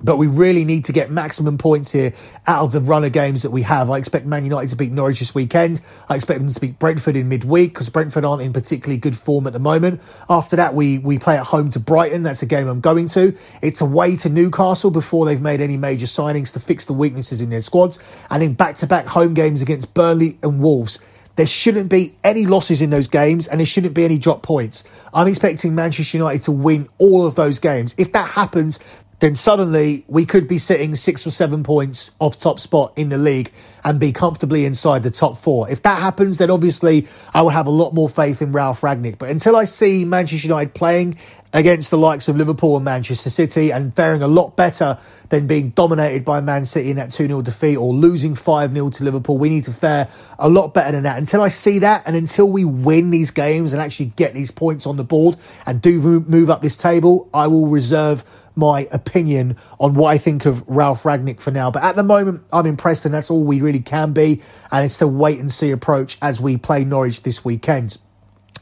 But 0.01 0.17
we 0.17 0.27
really 0.27 0.65
need 0.65 0.85
to 0.85 0.93
get 0.93 1.09
maximum 1.09 1.57
points 1.57 1.91
here 1.91 2.13
out 2.47 2.63
of 2.63 2.71
the 2.71 2.81
runner 2.81 3.09
games 3.09 3.43
that 3.43 3.51
we 3.51 3.61
have. 3.63 3.89
I 3.89 3.97
expect 3.97 4.25
Man 4.25 4.43
United 4.43 4.69
to 4.69 4.75
beat 4.75 4.91
Norwich 4.91 5.19
this 5.19 5.33
weekend. 5.33 5.81
I 6.09 6.15
expect 6.15 6.39
them 6.39 6.49
to 6.49 6.59
beat 6.59 6.77
Brentford 6.79 7.15
in 7.15 7.29
midweek 7.29 7.73
because 7.73 7.89
Brentford 7.89 8.25
aren't 8.25 8.41
in 8.41 8.53
particularly 8.53 8.97
good 8.97 9.17
form 9.17 9.47
at 9.47 9.53
the 9.53 9.59
moment. 9.59 10.01
After 10.29 10.55
that, 10.57 10.73
we, 10.73 10.97
we 10.97 11.17
play 11.17 11.37
at 11.37 11.45
home 11.45 11.69
to 11.71 11.79
Brighton. 11.79 12.23
That's 12.23 12.43
a 12.43 12.45
game 12.45 12.67
I'm 12.67 12.81
going 12.81 13.07
to. 13.09 13.37
It's 13.61 13.81
away 13.81 14.17
to 14.17 14.29
Newcastle 14.29 14.91
before 14.91 15.25
they've 15.25 15.41
made 15.41 15.61
any 15.61 15.77
major 15.77 16.07
signings 16.07 16.51
to 16.53 16.59
fix 16.59 16.85
the 16.85 16.93
weaknesses 16.93 17.41
in 17.41 17.49
their 17.49 17.61
squads. 17.61 17.99
And 18.29 18.43
in 18.43 18.53
back 18.53 18.75
to 18.77 18.87
back 18.87 19.07
home 19.07 19.33
games 19.33 19.61
against 19.61 19.93
Burnley 19.93 20.37
and 20.43 20.61
Wolves. 20.61 20.99
There 21.35 21.45
shouldn't 21.45 21.89
be 21.89 22.15
any 22.23 22.45
losses 22.45 22.81
in 22.81 22.91
those 22.91 23.09
games 23.09 23.47
and 23.47 23.59
there 23.59 23.67
shouldn't 23.67 23.93
be 23.93 24.05
any 24.05 24.17
drop 24.17 24.41
points. 24.41 24.85
I'm 25.13 25.27
expecting 25.27 25.75
Manchester 25.75 26.17
United 26.17 26.43
to 26.43 26.51
win 26.51 26.87
all 26.97 27.25
of 27.25 27.35
those 27.35 27.59
games. 27.59 27.93
If 27.97 28.13
that 28.13 28.31
happens, 28.31 28.79
then 29.19 29.35
suddenly 29.35 30.03
we 30.07 30.25
could 30.25 30.47
be 30.47 30.57
sitting 30.57 30.95
six 30.95 31.25
or 31.25 31.31
seven 31.31 31.63
points 31.63 32.11
off 32.19 32.39
top 32.39 32.59
spot 32.59 32.93
in 32.97 33.09
the 33.09 33.17
league 33.17 33.51
and 33.83 33.99
be 33.99 34.11
comfortably 34.11 34.65
inside 34.65 35.03
the 35.03 35.11
top 35.11 35.37
four. 35.37 35.69
If 35.69 35.83
that 35.83 36.01
happens, 36.01 36.39
then 36.39 36.49
obviously 36.49 37.07
I 37.33 37.41
would 37.41 37.53
have 37.53 37.67
a 37.67 37.71
lot 37.71 37.93
more 37.93 38.09
faith 38.09 38.41
in 38.41 38.51
Ralf 38.51 38.81
Rangnick. 38.81 39.17
But 39.17 39.29
until 39.29 39.55
I 39.55 39.65
see 39.65 40.05
Manchester 40.05 40.47
United 40.47 40.73
playing 40.73 41.17
against 41.53 41.89
the 41.89 41.97
likes 41.97 42.27
of 42.27 42.35
Liverpool 42.35 42.75
and 42.75 42.83
Manchester 42.83 43.29
City 43.29 43.71
and 43.71 43.95
faring 43.95 44.21
a 44.21 44.27
lot 44.27 44.57
better 44.57 44.97
than 45.29 45.47
being 45.47 45.69
dominated 45.69 46.25
by 46.25 46.41
Man 46.41 46.65
City 46.65 46.89
in 46.89 46.97
that 46.97 47.11
2 47.11 47.27
0 47.27 47.41
defeat 47.41 47.77
or 47.77 47.93
losing 47.93 48.35
5 48.35 48.73
0 48.73 48.89
to 48.89 49.03
Liverpool. 49.03 49.37
We 49.37 49.49
need 49.49 49.63
to 49.63 49.71
fare 49.71 50.09
a 50.37 50.49
lot 50.49 50.73
better 50.73 50.91
than 50.91 51.03
that. 51.03 51.17
Until 51.17 51.41
I 51.41 51.47
see 51.47 51.79
that 51.79 52.03
and 52.05 52.15
until 52.15 52.49
we 52.49 52.65
win 52.65 53.11
these 53.11 53.31
games 53.31 53.71
and 53.71 53.81
actually 53.81 54.07
get 54.17 54.33
these 54.33 54.51
points 54.51 54.85
on 54.85 54.97
the 54.97 55.03
board 55.05 55.37
and 55.65 55.81
do 55.81 56.01
move 56.01 56.49
up 56.49 56.61
this 56.61 56.75
table, 56.75 57.29
I 57.33 57.47
will 57.47 57.67
reserve 57.67 58.23
my 58.55 58.87
opinion 58.91 59.57
on 59.79 59.93
what 59.93 60.09
I 60.09 60.17
think 60.17 60.45
of 60.45 60.63
Ralf 60.67 61.03
Rangnick 61.03 61.39
for 61.39 61.51
now. 61.51 61.71
But 61.71 61.83
at 61.83 61.95
the 61.95 62.03
moment, 62.03 62.43
I'm 62.51 62.65
impressed, 62.65 63.05
and 63.05 63.13
that's 63.13 63.29
all 63.29 63.43
we 63.43 63.61
really 63.61 63.79
can 63.79 64.13
be. 64.13 64.41
And 64.71 64.85
it's 64.85 64.97
the 64.97 65.07
wait 65.07 65.39
and 65.39 65.51
see 65.51 65.71
approach 65.71 66.17
as 66.21 66.39
we 66.39 66.57
play 66.57 66.83
Norwich 66.83 67.23
this 67.23 67.43
weekend. 67.43 67.97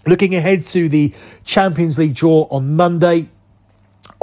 Looking 0.05 0.35
ahead 0.35 0.63
to 0.63 0.89
the 0.89 1.13
Champions 1.45 1.97
League 1.97 2.15
draw 2.15 2.47
on 2.51 2.75
Monday, 2.75 3.29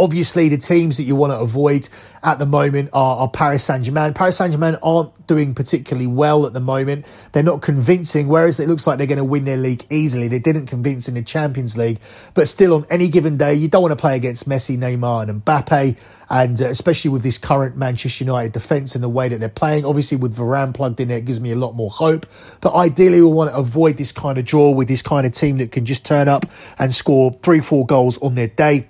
Obviously, 0.00 0.48
the 0.48 0.56
teams 0.56 0.96
that 0.96 1.02
you 1.02 1.14
want 1.14 1.30
to 1.30 1.38
avoid 1.38 1.86
at 2.22 2.38
the 2.38 2.46
moment 2.46 2.88
are, 2.94 3.18
are 3.18 3.28
Paris 3.28 3.64
Saint 3.64 3.84
Germain. 3.84 4.14
Paris 4.14 4.38
Saint 4.38 4.52
Germain 4.52 4.76
aren't 4.82 5.26
doing 5.26 5.54
particularly 5.54 6.06
well 6.06 6.46
at 6.46 6.54
the 6.54 6.60
moment. 6.60 7.06
They're 7.32 7.42
not 7.42 7.60
convincing, 7.60 8.26
whereas 8.26 8.58
it 8.58 8.66
looks 8.66 8.86
like 8.86 8.96
they're 8.96 9.06
going 9.06 9.18
to 9.18 9.24
win 9.24 9.44
their 9.44 9.58
league 9.58 9.84
easily. 9.90 10.26
They 10.28 10.38
didn't 10.38 10.66
convince 10.66 11.06
in 11.06 11.14
the 11.14 11.22
Champions 11.22 11.76
League, 11.76 12.00
but 12.32 12.48
still, 12.48 12.74
on 12.74 12.86
any 12.88 13.08
given 13.08 13.36
day, 13.36 13.54
you 13.54 13.68
don't 13.68 13.82
want 13.82 13.92
to 13.92 14.00
play 14.00 14.16
against 14.16 14.48
Messi, 14.48 14.78
Neymar, 14.78 15.28
and 15.28 15.44
Mbappe. 15.44 15.98
And 16.30 16.62
uh, 16.62 16.66
especially 16.66 17.10
with 17.10 17.22
this 17.22 17.38
current 17.38 17.76
Manchester 17.76 18.24
United 18.24 18.52
defence 18.52 18.94
and 18.94 19.04
the 19.04 19.08
way 19.08 19.28
that 19.28 19.40
they're 19.40 19.48
playing, 19.48 19.84
obviously 19.84 20.16
with 20.16 20.34
Varane 20.34 20.72
plugged 20.72 21.00
in 21.00 21.08
there, 21.08 21.18
it 21.18 21.26
gives 21.26 21.40
me 21.40 21.50
a 21.50 21.56
lot 21.56 21.74
more 21.74 21.90
hope. 21.90 22.24
But 22.60 22.74
ideally, 22.74 23.20
we 23.20 23.26
want 23.26 23.50
to 23.50 23.56
avoid 23.56 23.96
this 23.96 24.12
kind 24.12 24.38
of 24.38 24.44
draw 24.44 24.70
with 24.70 24.88
this 24.88 25.02
kind 25.02 25.26
of 25.26 25.32
team 25.32 25.58
that 25.58 25.72
can 25.72 25.84
just 25.84 26.06
turn 26.06 26.28
up 26.28 26.46
and 26.78 26.94
score 26.94 27.32
three, 27.42 27.60
four 27.60 27.84
goals 27.84 28.16
on 28.18 28.34
their 28.34 28.48
day 28.48 28.88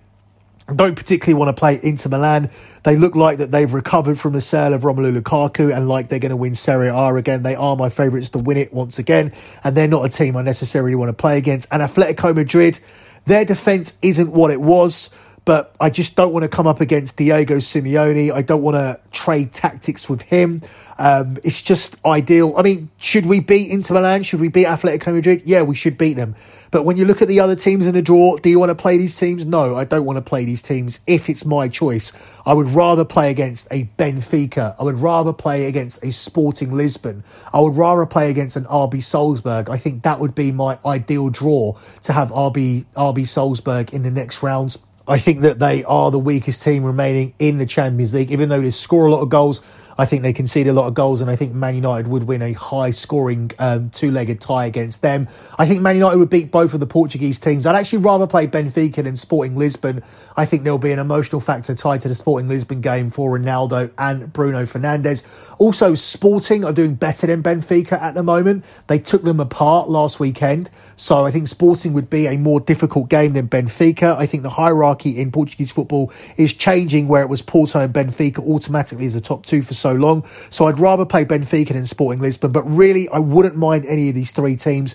don't 0.75 0.97
particularly 0.97 1.39
want 1.39 1.55
to 1.55 1.59
play 1.59 1.79
Inter 1.83 2.11
Milan. 2.11 2.51
They 2.83 2.97
look 2.97 3.15
like 3.15 3.39
that 3.39 3.51
they've 3.51 3.73
recovered 3.73 4.19
from 4.19 4.33
the 4.33 4.41
sale 4.41 4.73
of 4.73 4.83
Romelu 4.83 5.19
Lukaku 5.19 5.75
and 5.75 5.89
like 5.89 6.09
they're 6.09 6.19
going 6.19 6.31
to 6.31 6.37
win 6.37 6.55
Serie 6.55 6.89
A 6.89 7.15
again. 7.15 7.43
They 7.43 7.55
are 7.55 7.77
my 7.77 7.89
favourites 7.89 8.31
to 8.31 8.39
win 8.39 8.57
it 8.57 8.73
once 8.73 8.99
again, 8.99 9.33
and 9.65 9.77
they're 9.77 9.89
not 9.89 10.05
a 10.05 10.09
team 10.09 10.37
I 10.37 10.43
necessarily 10.43 10.95
want 10.95 11.09
to 11.09 11.13
play 11.13 11.39
against. 11.39 11.69
And 11.71 11.83
Atletico 11.83 12.35
Madrid, 12.35 12.79
their 13.27 13.45
defence 13.45 13.97
isn't 14.03 14.33
what 14.33 14.51
it 14.51 14.61
was 14.61 15.11
but 15.45 15.75
I 15.81 15.91
just 15.91 16.17
don't 16.17 16.33
want 16.33 16.45
to 16.45 16.49
come 16.49 16.67
up 16.67 16.81
against 16.81 17.17
Diego 17.17 17.57
Simeone. 17.57 18.33
I 18.33 18.43
don't 18.43 18.63
want 18.63 18.77
to 18.77 19.01
trade 19.11 19.53
tactics 19.53 20.09
with 20.09 20.23
him. 20.23 20.63
Um, 20.99 21.39
it's 21.43 21.63
just 21.63 21.97
ideal. 22.05 22.55
I 22.57 22.63
mean, 22.63 22.91
should 22.99 23.27
we 23.27 23.41
beat 23.41 23.71
Inter 23.71 23.95
Milan? 23.95 24.23
Should 24.23 24.41
we 24.41 24.49
beat 24.49 24.67
Atletico 24.67 25.15
Madrid? 25.15 25.43
Yeah, 25.47 25.63
we 25.63 25.75
should 25.75 25.97
beat 25.97 26.15
them. 26.15 26.35
But 26.71 26.85
when 26.85 26.97
you 26.97 27.05
look 27.05 27.21
at 27.23 27.29
the 27.29 27.41
other 27.41 27.57
teams 27.57 27.87
in 27.87 27.95
the 27.95 28.03
draw, 28.03 28.37
do 28.37 28.49
you 28.49 28.59
want 28.59 28.71
to 28.71 28.75
play 28.75 28.97
these 28.97 29.19
teams? 29.19 29.45
No, 29.45 29.75
I 29.75 29.85
don't 29.85 30.05
want 30.05 30.19
to 30.19 30.23
play 30.23 30.45
these 30.45 30.63
teams 30.63 31.01
if 31.07 31.29
it's 31.29 31.45
my 31.45 31.69
choice. 31.69 32.13
I 32.47 32.53
would 32.53 32.71
rather 32.71 33.05
play 33.05 33.31
against 33.31 33.67
a 33.71 33.85
Benfica. 33.99 34.77
I 34.79 34.85
would 34.85 35.01
rather 35.01 35.33
play 35.33 35.67
against 35.67 36.05
a 36.05 36.13
Sporting 36.13 36.77
Lisbon. 36.77 37.25
I 37.53 37.61
would 37.61 37.77
rather 37.77 38.07
play 38.07 38.31
against 38.31 38.57
an 38.57 38.65
RB 38.65 39.03
Salzburg. 39.03 39.69
I 39.69 39.79
think 39.79 40.03
that 40.03 40.21
would 40.21 40.35
be 40.35 40.53
my 40.53 40.79
ideal 40.85 41.31
draw 41.31 41.79
to 42.03 42.13
have 42.13 42.29
RB 42.31 42.85
RB 42.95 43.27
Salzburg 43.27 43.93
in 43.93 44.03
the 44.03 44.11
next 44.11 44.43
rounds. 44.43 44.79
I 45.09 45.19
think 45.19 45.41
that 45.41 45.59
they 45.59 45.83
are 45.85 46.11
the 46.11 46.19
weakest 46.19 46.63
team 46.63 46.85
remaining 46.85 47.35
in 47.39 47.59
the 47.59 47.67
Champions 47.67 48.15
League, 48.15 48.31
even 48.31 48.49
though 48.49 48.61
they 48.61 48.71
score 48.71 49.07
a 49.07 49.11
lot 49.11 49.23
of 49.23 49.29
goals. 49.29 49.61
I 49.99 50.07
think 50.07 50.23
they 50.23 50.33
concede 50.33 50.67
a 50.67 50.73
lot 50.73 50.87
of 50.87 50.95
goals, 50.95 51.21
and 51.21 51.31
I 51.31 51.37
think 51.37 51.55
Man 51.55 51.75
United 51.75 52.09
would 52.09 52.25
win 52.25 52.43
a 52.43 52.53
high 52.53 52.91
scoring 52.91 53.51
um, 53.59 53.91
two 53.91 54.11
legged 54.11 54.41
tie 54.41 54.67
against 54.67 55.03
them. 55.03 55.29
I 55.59 55.67
think 55.67 55.83
Man 55.83 55.97
United 55.97 56.19
would 56.19 56.31
beat 56.31 56.51
both 56.51 56.75
of 56.75 56.81
the 56.81 56.87
Portuguese 56.87 57.39
teams. 57.39 57.67
I'd 57.67 57.77
actually 57.77 57.99
rather 57.99 58.27
play 58.27 58.47
Benfica 58.47 59.05
than 59.05 59.17
Sporting 59.17 59.57
Lisbon. 59.57 60.03
I 60.37 60.47
think 60.47 60.63
there'll 60.63 60.79
be 60.79 60.93
an 60.93 60.99
emotional 60.99 61.41
factor 61.41 61.75
tied 61.75 62.03
to 62.03 62.09
the 62.09 62.15
Sporting 62.15 62.49
Lisbon 62.49 62.81
game 62.81 63.11
for 63.11 63.39
Ronaldo 63.39 63.91
and 63.99 64.33
Bruno 64.33 64.65
Fernandes. 64.65 65.27
Also, 65.59 65.95
Sporting 65.95 66.65
are 66.65 66.73
doing 66.73 66.95
better 66.95 67.27
than 67.27 67.43
Benfica 67.43 67.93
at 67.93 68.15
the 68.15 68.23
moment. 68.23 68.65
They 68.87 68.99
took 68.99 69.23
them 69.23 69.41
apart 69.41 69.91
last 69.91 70.19
weekend, 70.19 70.71
so 70.97 71.27
I 71.27 71.31
think 71.31 71.49
Sporting 71.49 71.93
would 71.93 72.09
be 72.09 72.27
a 72.27 72.37
more 72.39 72.61
difficult 72.61 73.11
game 73.11 73.35
than 73.35 73.49
Benfica. 73.49 74.17
I 74.17 74.27
think 74.27 74.43
the 74.43 74.51
hierarchy 74.51 75.21
in 75.21 75.31
Portuguese 75.31 75.73
football 75.73 76.13
is 76.37 76.55
changing, 76.55 77.09
where 77.09 77.23
it 77.23 77.29
was 77.29 77.43
Porto 77.43 77.81
and 77.81 77.93
Benfica 77.93 78.39
automatically 78.39 79.07
as 79.07 79.15
the 79.15 79.21
top 79.21 79.45
two 79.45 79.63
for 79.63 79.75
so 79.81 79.93
long. 79.93 80.25
So 80.51 80.67
I'd 80.67 80.79
rather 80.79 81.05
play 81.05 81.25
Benfica 81.25 81.73
than 81.73 81.87
Sporting 81.87 82.23
Lisbon, 82.23 82.53
but 82.53 82.63
really 82.63 83.09
I 83.09 83.19
wouldn't 83.19 83.57
mind 83.57 83.87
any 83.87 84.09
of 84.09 84.15
these 84.15 84.31
three 84.31 84.57
teams. 84.57 84.95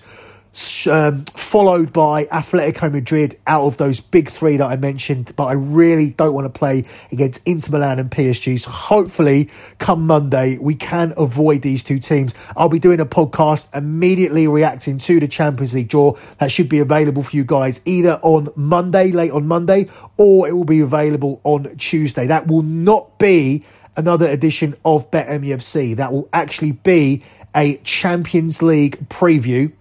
Um, 0.90 1.26
followed 1.26 1.92
by 1.92 2.24
Atletico 2.24 2.90
Madrid 2.90 3.38
out 3.46 3.66
of 3.66 3.76
those 3.76 4.00
big 4.00 4.30
three 4.30 4.56
that 4.56 4.64
I 4.64 4.76
mentioned, 4.76 5.32
but 5.36 5.44
I 5.44 5.52
really 5.52 6.10
don't 6.10 6.32
want 6.32 6.46
to 6.46 6.58
play 6.58 6.86
against 7.12 7.46
Inter 7.46 7.72
Milan 7.72 7.98
and 7.98 8.10
PSG. 8.10 8.58
So 8.60 8.70
hopefully, 8.70 9.50
come 9.76 10.06
Monday, 10.06 10.56
we 10.58 10.74
can 10.74 11.12
avoid 11.18 11.60
these 11.60 11.84
two 11.84 11.98
teams. 11.98 12.34
I'll 12.56 12.70
be 12.70 12.78
doing 12.78 13.00
a 13.00 13.04
podcast 13.04 13.76
immediately 13.76 14.48
reacting 14.48 14.96
to 14.96 15.20
the 15.20 15.28
Champions 15.28 15.74
League 15.74 15.88
draw 15.88 16.12
that 16.38 16.50
should 16.50 16.70
be 16.70 16.78
available 16.78 17.22
for 17.22 17.36
you 17.36 17.44
guys 17.44 17.82
either 17.84 18.18
on 18.22 18.48
Monday, 18.56 19.12
late 19.12 19.32
on 19.32 19.46
Monday, 19.46 19.90
or 20.16 20.48
it 20.48 20.52
will 20.52 20.64
be 20.64 20.80
available 20.80 21.38
on 21.44 21.76
Tuesday. 21.76 22.26
That 22.28 22.46
will 22.46 22.62
not 22.62 23.18
be 23.18 23.62
another 23.96 24.28
edition 24.28 24.74
of 24.84 25.10
BetMUFC. 25.10 25.96
That 25.96 26.12
will 26.12 26.28
actually 26.32 26.72
be 26.72 27.24
a 27.54 27.76
Champions 27.78 28.62
League 28.62 29.08
preview 29.08 29.72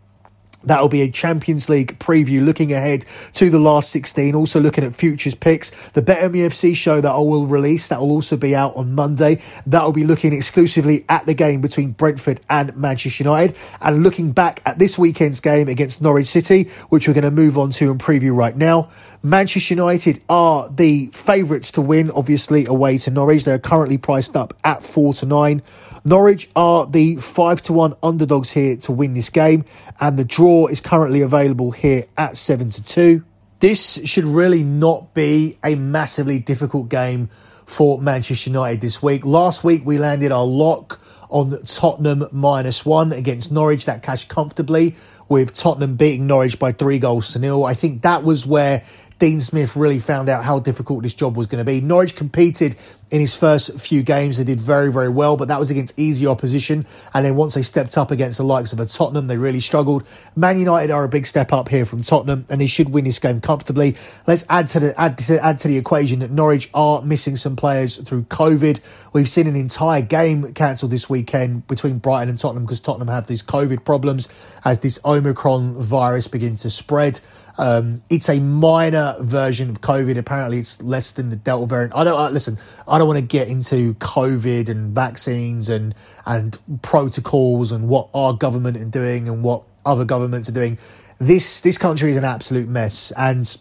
That'll 0.66 0.90
be 0.90 1.02
a 1.02 1.10
Champions 1.10 1.70
League 1.70 1.98
preview 2.00 2.44
looking 2.44 2.74
ahead 2.74 3.06
to 3.34 3.50
the 3.50 3.60
last 3.60 3.92
16, 3.92 4.36
also 4.36 4.60
looking 4.60 4.84
at 4.84 4.96
futures 4.96 5.36
picks. 5.36 5.70
The 5.90 6.02
BetMUFC 6.02 6.76
show 6.76 7.02
that 7.02 7.12
I 7.12 7.18
will 7.18 7.46
release, 7.46 7.88
that 7.88 8.02
will 8.02 8.12
also 8.12 8.36
be 8.36 8.56
out 8.56 8.76
on 8.76 8.94
Monday. 8.94 9.42
That'll 9.66 9.94
be 9.94 10.06
looking 10.06 10.34
exclusively 10.34 11.06
at 11.08 11.26
the 11.26 11.34
game 11.34 11.62
between 11.62 11.92
Brentford 11.92 12.42
and 12.50 12.76
Manchester 12.76 13.24
United 13.24 13.56
and 13.80 14.04
looking 14.04 14.32
back 14.32 14.62
at 14.66 14.80
this 14.80 14.98
weekend's 14.98 15.40
game 15.40 15.68
against 15.68 16.02
Norwich 16.02 16.28
City, 16.28 16.64
which 16.90 17.08
we're 17.08 17.14
going 17.14 17.24
to 17.24 17.32
move 17.32 17.58
on 17.58 17.70
to 17.72 17.92
and 17.92 18.00
preview 18.00 18.36
right 18.36 18.56
now. 18.58 18.90
Manchester 19.26 19.74
United 19.74 20.22
are 20.30 20.70
the 20.70 21.08
favourites 21.08 21.72
to 21.72 21.82
win, 21.82 22.12
obviously, 22.12 22.68
away 22.68 23.00
to 23.00 23.10
Norwich. 23.10 23.44
They're 23.44 23.58
currently 23.58 23.98
priced 23.98 24.38
up 24.38 24.54
at 24.64 24.84
4 24.84 25.16
to 25.16 25.26
9. 25.26 25.64
Norwich 26.06 26.48
are 26.56 26.86
the 26.86 27.16
5 27.16 27.62
to 27.64 27.74
1 27.74 27.96
underdogs 28.04 28.52
here 28.52 28.78
to 28.78 28.92
win 28.92 29.16
this 29.16 29.32
game, 29.32 29.66
and 30.00 30.20
the 30.20 30.24
draw 30.24 30.68
is 30.68 30.80
currently 30.80 31.22
available 31.22 31.72
here 31.72 32.04
at 32.16 32.38
7 32.38 32.70
to 32.70 32.84
2. 32.84 33.26
This 33.62 34.00
should 34.06 34.26
really 34.26 34.64
not 34.64 35.16
be 35.16 35.58
a 35.64 35.74
massively 35.74 36.38
difficult 36.38 36.90
game 36.90 37.32
for 37.66 38.00
Manchester 38.00 38.52
United 38.52 38.80
this 38.80 39.02
week. 39.02 39.26
Last 39.26 39.64
week 39.64 39.82
we 39.84 39.98
landed 39.98 40.32
our 40.32 40.46
lock 40.46 41.02
on 41.30 41.64
Tottenham 41.64 42.28
minus 42.32 42.86
one 42.86 43.12
against 43.12 43.52
Norwich. 43.52 43.86
That 43.86 44.04
cashed 44.04 44.30
comfortably 44.30 44.96
with 45.28 45.54
Tottenham 45.54 45.96
beating 45.96 46.28
Norwich 46.28 46.60
by 46.60 46.72
three 46.72 47.00
goals 47.00 47.34
to 47.34 47.40
nil. 47.40 47.66
I 47.66 47.74
think 47.74 48.04
that 48.04 48.24
was 48.24 48.46
where 48.46 48.84
Dean 49.18 49.40
Smith 49.40 49.76
really 49.76 50.00
found 50.00 50.28
out 50.28 50.44
how 50.44 50.60
difficult 50.60 51.04
this 51.04 51.14
job 51.14 51.38
was 51.38 51.48
going 51.48 51.64
to 51.64 51.66
be. 51.66 51.80
Norwich 51.80 52.16
competed 52.16 52.76
in 53.12 53.22
his 53.22 53.36
first 53.36 53.80
few 53.80 54.04
games. 54.04 54.38
They 54.38 54.44
did 54.44 54.60
very, 54.60 54.92
very 54.92 55.10
well, 55.10 55.38
but 55.38 55.48
that 55.48 55.60
was 55.60 55.72
against 55.72 55.98
easy 55.98 56.28
opposition. 56.28 56.86
And 57.14 57.26
then 57.26 57.36
once 57.36 57.54
they 57.54 57.62
stepped 57.62 57.98
up 57.98 58.12
against 58.12 58.38
the 58.38 58.44
likes 58.44 58.74
of 58.74 58.80
a 58.80 58.86
Tottenham, 58.86 59.28
they 59.28 59.38
really 59.38 59.60
struggled. 59.60 60.06
Man 60.36 60.60
United 60.60 60.92
are 60.92 61.04
a 61.04 61.10
big 61.10 61.26
step 61.26 61.54
up 61.54 61.70
here 61.70 61.86
from 61.86 62.02
Tottenham, 62.02 62.46
and 62.50 62.60
they 62.60 62.68
should 62.68 62.90
win 62.90 63.06
this 63.06 63.20
game 63.20 63.40
comfortably. 63.42 63.96
Let's 64.28 64.44
add 64.50 64.68
to 64.70 64.80
the 64.80 65.00
add 65.00 65.18
to, 65.20 65.44
add 65.44 65.60
to 65.60 65.68
the 65.68 65.78
equation 65.78 66.20
that 66.20 66.32
Norwich 66.32 66.70
are 66.74 67.02
missing 67.02 67.38
some 67.38 67.56
players 67.56 67.98
through 67.98 68.24
COVID. 68.24 68.82
We've 69.14 69.30
seen 69.30 69.48
an 69.48 69.56
entire 69.56 70.02
game 70.02 70.54
cancelled 70.54 70.92
this 70.92 71.10
weekend 71.10 71.68
between 71.68 72.00
Brighton 72.00 72.30
and 72.30 72.38
Tottenham 72.38 72.66
because 72.66 72.82
Tottenham 72.82 73.08
have 73.08 73.28
these 73.28 73.44
COVID 73.44 73.86
problems 73.86 74.28
as 74.66 74.80
this 74.80 75.00
Omicron 75.06 75.82
virus 75.82 76.28
begins 76.28 76.64
to 76.64 76.70
spread. 76.70 77.22
Um, 77.58 78.02
it's 78.10 78.30
a 78.30 78.40
minor 78.40 79.16
version 79.20 79.70
of 79.70 79.82
COVID. 79.82 80.18
Apparently, 80.18 80.60
it's 80.60 80.82
less 80.82 81.12
than 81.12 81.30
the 81.30 81.36
Delta 81.36 81.68
variant. 81.68 81.96
I 81.96 82.04
don't 82.04 82.20
uh, 82.20 82.30
listen. 82.30 82.58
I 82.88 82.98
don't 82.98 83.08
want 83.08 83.20
to 83.20 83.26
get 83.26 83.48
into 83.48 83.94
COVID 83.96 84.70
and 84.70 84.94
vaccines 84.94 85.70
and 85.70 85.96
and 86.26 86.58
protocols 86.82 87.72
and 87.72 87.88
what 87.88 88.10
our 88.14 88.34
government 88.34 88.78
are 88.78 88.86
doing 88.86 89.28
and 89.28 89.44
what 89.44 89.64
other 89.86 90.06
governments 90.06 90.50
are 90.50 90.54
doing. 90.54 90.78
This 91.20 91.62
this 91.62 91.78
country 91.78 92.12
is 92.12 92.18
an 92.18 92.26
absolute 92.26 92.68
mess, 92.68 93.12
and 93.16 93.58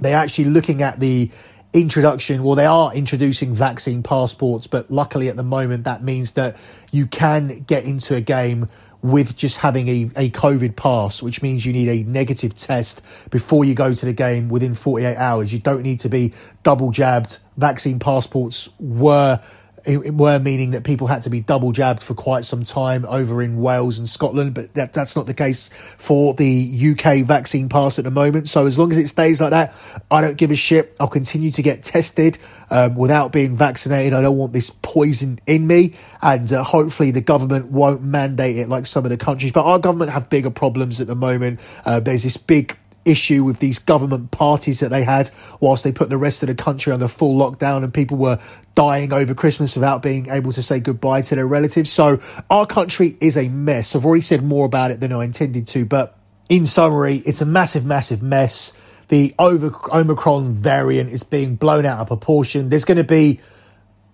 they're 0.00 0.16
actually 0.16 0.46
looking 0.46 0.82
at 0.82 0.98
the 0.98 1.30
introduction. 1.72 2.42
Well, 2.42 2.54
they 2.54 2.66
are 2.66 2.92
introducing 2.92 3.54
vaccine 3.54 4.02
passports, 4.02 4.66
but 4.66 4.90
luckily 4.90 5.28
at 5.28 5.36
the 5.36 5.42
moment 5.42 5.84
that 5.84 6.02
means 6.02 6.32
that 6.32 6.56
you 6.90 7.06
can 7.06 7.60
get 7.60 7.84
into 7.84 8.14
a 8.14 8.20
game 8.20 8.68
with 9.02 9.36
just 9.36 9.58
having 9.58 9.88
a, 9.88 10.02
a 10.16 10.30
COVID 10.30 10.76
pass, 10.76 11.22
which 11.22 11.42
means 11.42 11.66
you 11.66 11.72
need 11.72 11.88
a 11.88 12.08
negative 12.08 12.54
test 12.54 13.02
before 13.30 13.64
you 13.64 13.74
go 13.74 13.92
to 13.94 14.06
the 14.06 14.12
game 14.12 14.48
within 14.48 14.74
48 14.74 15.16
hours. 15.16 15.52
You 15.52 15.58
don't 15.58 15.82
need 15.82 16.00
to 16.00 16.08
be 16.08 16.32
double 16.62 16.90
jabbed. 16.92 17.38
Vaccine 17.56 17.98
passports 17.98 18.68
were 18.78 19.40
it 19.84 20.14
were 20.14 20.38
meaning 20.38 20.72
that 20.72 20.84
people 20.84 21.06
had 21.06 21.22
to 21.22 21.30
be 21.30 21.40
double 21.40 21.72
jabbed 21.72 22.02
for 22.02 22.14
quite 22.14 22.44
some 22.44 22.64
time 22.64 23.04
over 23.06 23.42
in 23.42 23.60
Wales 23.60 23.98
and 23.98 24.08
Scotland, 24.08 24.54
but 24.54 24.72
that, 24.74 24.92
that's 24.92 25.16
not 25.16 25.26
the 25.26 25.34
case 25.34 25.68
for 25.68 26.34
the 26.34 26.94
UK 26.96 27.24
vaccine 27.24 27.68
pass 27.68 27.98
at 27.98 28.04
the 28.04 28.10
moment. 28.10 28.48
So 28.48 28.66
as 28.66 28.78
long 28.78 28.92
as 28.92 28.98
it 28.98 29.08
stays 29.08 29.40
like 29.40 29.50
that, 29.50 29.74
I 30.10 30.20
don't 30.20 30.36
give 30.36 30.50
a 30.50 30.56
shit. 30.56 30.96
I'll 31.00 31.08
continue 31.08 31.50
to 31.52 31.62
get 31.62 31.82
tested 31.82 32.38
um, 32.70 32.94
without 32.94 33.32
being 33.32 33.56
vaccinated. 33.56 34.12
I 34.12 34.22
don't 34.22 34.36
want 34.36 34.52
this 34.52 34.70
poison 34.70 35.38
in 35.46 35.66
me, 35.66 35.94
and 36.20 36.52
uh, 36.52 36.62
hopefully 36.62 37.10
the 37.10 37.20
government 37.20 37.70
won't 37.70 38.02
mandate 38.02 38.58
it 38.58 38.68
like 38.68 38.86
some 38.86 39.04
of 39.04 39.10
the 39.10 39.16
countries. 39.16 39.52
But 39.52 39.64
our 39.64 39.78
government 39.78 40.12
have 40.12 40.30
bigger 40.30 40.50
problems 40.50 41.00
at 41.00 41.06
the 41.06 41.16
moment. 41.16 41.60
Uh, 41.84 42.00
there's 42.00 42.22
this 42.22 42.36
big 42.36 42.76
issue 43.04 43.44
with 43.44 43.58
these 43.58 43.78
government 43.78 44.30
parties 44.30 44.80
that 44.80 44.90
they 44.90 45.04
had 45.04 45.30
whilst 45.60 45.84
they 45.84 45.92
put 45.92 46.08
the 46.08 46.16
rest 46.16 46.42
of 46.42 46.48
the 46.48 46.54
country 46.54 46.92
under 46.92 47.08
full 47.08 47.38
lockdown 47.38 47.82
and 47.82 47.92
people 47.92 48.16
were 48.16 48.38
dying 48.74 49.12
over 49.12 49.34
Christmas 49.34 49.74
without 49.74 50.02
being 50.02 50.28
able 50.28 50.52
to 50.52 50.62
say 50.62 50.80
goodbye 50.80 51.20
to 51.22 51.34
their 51.34 51.46
relatives. 51.46 51.90
So 51.90 52.20
our 52.50 52.66
country 52.66 53.16
is 53.20 53.36
a 53.36 53.48
mess. 53.48 53.94
I've 53.94 54.04
already 54.04 54.22
said 54.22 54.42
more 54.42 54.66
about 54.66 54.90
it 54.90 55.00
than 55.00 55.12
I 55.12 55.24
intended 55.24 55.66
to, 55.68 55.84
but 55.84 56.16
in 56.48 56.66
summary, 56.66 57.16
it's 57.24 57.40
a 57.40 57.46
massive, 57.46 57.84
massive 57.84 58.22
mess. 58.22 58.72
The 59.08 59.34
over 59.38 59.72
Omicron 59.92 60.54
variant 60.54 61.10
is 61.10 61.22
being 61.22 61.56
blown 61.56 61.84
out 61.84 61.98
of 61.98 62.06
proportion. 62.06 62.68
There's 62.68 62.84
going 62.84 62.98
to 62.98 63.04
be 63.04 63.40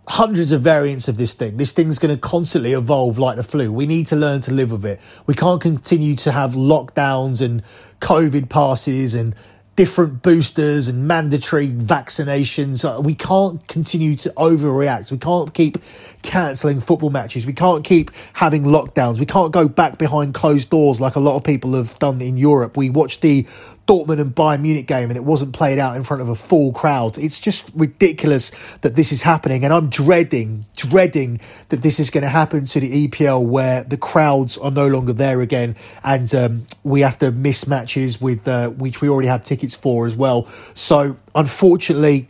hundreds 0.08 0.52
of 0.52 0.62
variants 0.62 1.06
of 1.06 1.18
this 1.18 1.34
thing. 1.34 1.58
This 1.58 1.72
thing's 1.72 1.98
going 1.98 2.14
to 2.14 2.20
constantly 2.20 2.72
evolve 2.72 3.18
like 3.18 3.36
the 3.36 3.44
flu. 3.44 3.70
We 3.70 3.86
need 3.86 4.06
to 4.08 4.16
learn 4.16 4.40
to 4.42 4.52
live 4.52 4.72
with 4.72 4.84
it. 4.84 5.00
We 5.26 5.34
can't 5.34 5.60
continue 5.60 6.16
to 6.16 6.32
have 6.32 6.52
lockdowns 6.52 7.42
and 7.44 7.62
COVID 8.00 8.48
passes 8.48 9.14
and 9.14 9.34
different 9.76 10.22
boosters 10.22 10.88
and 10.88 11.06
mandatory 11.06 11.68
vaccinations. 11.68 12.84
Uh, 12.84 13.00
we 13.00 13.14
can't 13.14 13.64
continue 13.68 14.16
to 14.16 14.30
overreact. 14.30 15.12
We 15.12 15.18
can't 15.18 15.54
keep 15.54 15.78
cancelling 16.22 16.80
football 16.80 17.10
matches. 17.10 17.46
We 17.46 17.52
can't 17.52 17.84
keep 17.84 18.10
having 18.32 18.64
lockdowns. 18.64 19.20
We 19.20 19.26
can't 19.26 19.52
go 19.52 19.68
back 19.68 19.98
behind 19.98 20.34
closed 20.34 20.70
doors 20.70 21.00
like 21.00 21.14
a 21.14 21.20
lot 21.20 21.36
of 21.36 21.44
people 21.44 21.74
have 21.74 21.96
done 22.00 22.20
in 22.20 22.36
Europe. 22.36 22.76
We 22.76 22.90
watched 22.90 23.20
the 23.20 23.46
Dortmund 23.88 24.20
and 24.20 24.34
Bayern 24.34 24.60
Munich 24.60 24.86
game 24.86 25.08
and 25.08 25.16
it 25.16 25.24
wasn't 25.24 25.54
played 25.54 25.78
out 25.78 25.96
in 25.96 26.04
front 26.04 26.20
of 26.20 26.28
a 26.28 26.34
full 26.34 26.72
crowd. 26.72 27.16
It's 27.16 27.40
just 27.40 27.70
ridiculous 27.74 28.50
that 28.82 28.94
this 28.94 29.12
is 29.12 29.22
happening. 29.22 29.64
And 29.64 29.72
I'm 29.72 29.88
dreading, 29.88 30.66
dreading 30.76 31.40
that 31.70 31.82
this 31.82 31.98
is 31.98 32.10
going 32.10 32.22
to 32.22 32.28
happen 32.28 32.66
to 32.66 32.80
the 32.80 33.08
EPL 33.08 33.46
where 33.46 33.82
the 33.82 33.96
crowds 33.96 34.58
are 34.58 34.70
no 34.70 34.86
longer 34.86 35.14
there 35.14 35.40
again 35.40 35.74
and 36.04 36.32
um, 36.34 36.66
we 36.84 37.00
have 37.00 37.18
to 37.20 37.32
miss 37.32 37.66
matches 37.66 38.20
with, 38.20 38.46
uh, 38.46 38.68
which 38.68 39.00
we 39.00 39.08
already 39.08 39.28
have 39.28 39.42
tickets 39.42 39.74
for 39.74 40.06
as 40.06 40.16
well. 40.16 40.44
So 40.74 41.16
unfortunately, 41.34 42.28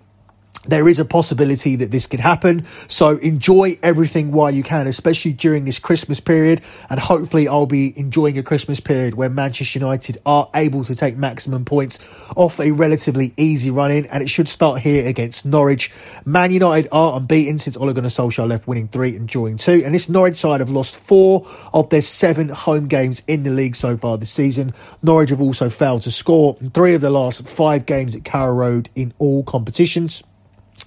there 0.68 0.86
is 0.86 0.98
a 0.98 1.04
possibility 1.04 1.76
that 1.76 1.90
this 1.90 2.06
could 2.06 2.20
happen. 2.20 2.64
So 2.86 3.16
enjoy 3.16 3.78
everything 3.82 4.30
while 4.30 4.50
you 4.50 4.62
can, 4.62 4.86
especially 4.86 5.32
during 5.32 5.64
this 5.64 5.78
Christmas 5.78 6.20
period. 6.20 6.60
And 6.90 7.00
hopefully, 7.00 7.48
I'll 7.48 7.66
be 7.66 7.98
enjoying 7.98 8.38
a 8.38 8.42
Christmas 8.42 8.78
period 8.78 9.14
where 9.14 9.30
Manchester 9.30 9.78
United 9.78 10.18
are 10.26 10.48
able 10.54 10.84
to 10.84 10.94
take 10.94 11.16
maximum 11.16 11.64
points 11.64 11.98
off 12.36 12.60
a 12.60 12.70
relatively 12.70 13.32
easy 13.36 13.70
run 13.70 13.90
in. 13.90 14.06
And 14.06 14.22
it 14.22 14.28
should 14.28 14.48
start 14.48 14.80
here 14.80 15.08
against 15.08 15.44
Norwich. 15.44 15.90
Man 16.24 16.52
United 16.52 16.88
are 16.92 17.16
unbeaten 17.16 17.58
since 17.58 17.76
Ole 17.76 17.92
Gunnar 17.92 18.08
Solskjaer 18.08 18.46
left, 18.46 18.68
winning 18.68 18.88
three 18.88 19.16
and 19.16 19.26
drawing 19.26 19.56
two. 19.56 19.82
And 19.84 19.94
this 19.94 20.08
Norwich 20.08 20.36
side 20.36 20.60
have 20.60 20.70
lost 20.70 20.98
four 20.98 21.46
of 21.72 21.88
their 21.90 22.02
seven 22.02 22.50
home 22.50 22.88
games 22.88 23.22
in 23.26 23.42
the 23.42 23.50
league 23.50 23.74
so 23.74 23.96
far 23.96 24.18
this 24.18 24.30
season. 24.30 24.74
Norwich 25.02 25.30
have 25.30 25.40
also 25.40 25.70
failed 25.70 26.02
to 26.02 26.10
score 26.10 26.56
in 26.60 26.70
three 26.70 26.94
of 26.94 27.00
the 27.00 27.10
last 27.10 27.48
five 27.48 27.86
games 27.86 28.14
at 28.14 28.24
Carrow 28.24 28.52
Road 28.52 28.90
in 28.94 29.14
all 29.18 29.42
competitions. 29.42 30.22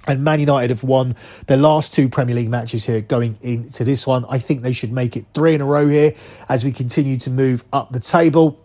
And 0.08 0.24
Man 0.24 0.40
United 0.40 0.72
have 0.72 0.84
won 0.84 1.16
their 1.48 1.58
last 1.58 1.94
two 1.94 2.10
Premier 2.10 2.36
League 2.36 2.50
matches 2.50 2.86
here 2.86 3.02
going 3.02 3.38
into 3.42 3.84
this 3.84 4.08
one. 4.08 4.26
I 4.30 4.40
think 4.40 4.64
they 4.64 4.74
should 4.74 4.92
make 4.92 5.16
it 5.16 5.26
three 5.34 5.54
in 5.54 5.62
a 5.62 5.66
row 5.66 5.88
here 5.88 6.14
as 6.50 6.64
we 6.64 6.72
continue 6.72 7.18
to 7.18 7.30
move 7.30 7.64
up 7.72 7.92
the 7.92 8.00
table. 8.00 8.60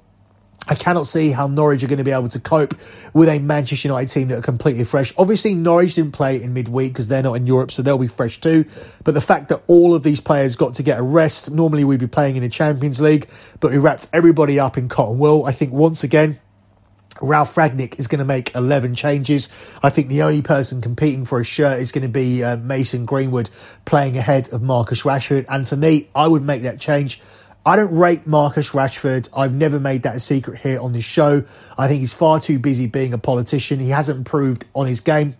I 0.68 0.74
cannot 0.74 1.06
see 1.06 1.30
how 1.30 1.46
Norwich 1.46 1.84
are 1.84 1.86
going 1.86 1.98
to 1.98 2.04
be 2.04 2.10
able 2.10 2.28
to 2.30 2.40
cope 2.40 2.74
with 3.14 3.28
a 3.28 3.38
Manchester 3.38 3.86
United 3.86 4.12
team 4.12 4.28
that 4.28 4.38
are 4.38 4.42
completely 4.42 4.82
fresh. 4.82 5.12
Obviously, 5.16 5.54
Norwich 5.54 5.94
didn't 5.94 6.12
play 6.12 6.42
in 6.42 6.54
midweek 6.54 6.92
because 6.92 7.06
they're 7.06 7.22
not 7.22 7.34
in 7.34 7.46
Europe, 7.46 7.70
so 7.70 7.82
they'll 7.82 7.98
be 7.98 8.08
fresh 8.08 8.40
too. 8.40 8.64
But 9.04 9.14
the 9.14 9.20
fact 9.20 9.48
that 9.50 9.62
all 9.68 9.94
of 9.94 10.02
these 10.02 10.20
players 10.20 10.56
got 10.56 10.74
to 10.74 10.82
get 10.82 10.98
a 10.98 11.02
rest, 11.02 11.52
normally 11.52 11.84
we'd 11.84 12.00
be 12.00 12.08
playing 12.08 12.34
in 12.34 12.42
the 12.42 12.48
Champions 12.48 13.00
League, 13.00 13.28
but 13.60 13.70
we 13.70 13.78
wrapped 13.78 14.08
everybody 14.12 14.58
up 14.58 14.76
in 14.76 14.88
cotton 14.88 15.18
wool. 15.18 15.44
I 15.44 15.52
think 15.52 15.72
once 15.72 16.02
again, 16.02 16.40
Ralf 17.22 17.54
Rangnick 17.54 17.98
is 17.98 18.06
going 18.06 18.18
to 18.18 18.24
make 18.24 18.54
11 18.54 18.94
changes. 18.94 19.48
I 19.82 19.90
think 19.90 20.08
the 20.08 20.22
only 20.22 20.42
person 20.42 20.80
competing 20.80 21.24
for 21.24 21.40
a 21.40 21.44
shirt 21.44 21.80
is 21.80 21.92
going 21.92 22.02
to 22.02 22.08
be 22.08 22.42
uh, 22.42 22.56
Mason 22.56 23.04
Greenwood 23.04 23.50
playing 23.84 24.16
ahead 24.16 24.52
of 24.52 24.62
Marcus 24.62 25.02
Rashford. 25.02 25.46
And 25.48 25.68
for 25.68 25.76
me, 25.76 26.08
I 26.14 26.28
would 26.28 26.42
make 26.42 26.62
that 26.62 26.80
change. 26.80 27.20
I 27.64 27.74
don't 27.74 27.96
rate 27.96 28.26
Marcus 28.26 28.70
Rashford. 28.70 29.28
I've 29.36 29.52
never 29.52 29.80
made 29.80 30.04
that 30.04 30.14
a 30.14 30.20
secret 30.20 30.60
here 30.60 30.80
on 30.80 30.92
this 30.92 31.04
show. 31.04 31.42
I 31.76 31.88
think 31.88 32.00
he's 32.00 32.14
far 32.14 32.38
too 32.38 32.60
busy 32.60 32.86
being 32.86 33.12
a 33.12 33.18
politician. 33.18 33.80
He 33.80 33.90
hasn't 33.90 34.18
improved 34.18 34.64
on 34.74 34.86
his 34.86 35.00
game. 35.00 35.36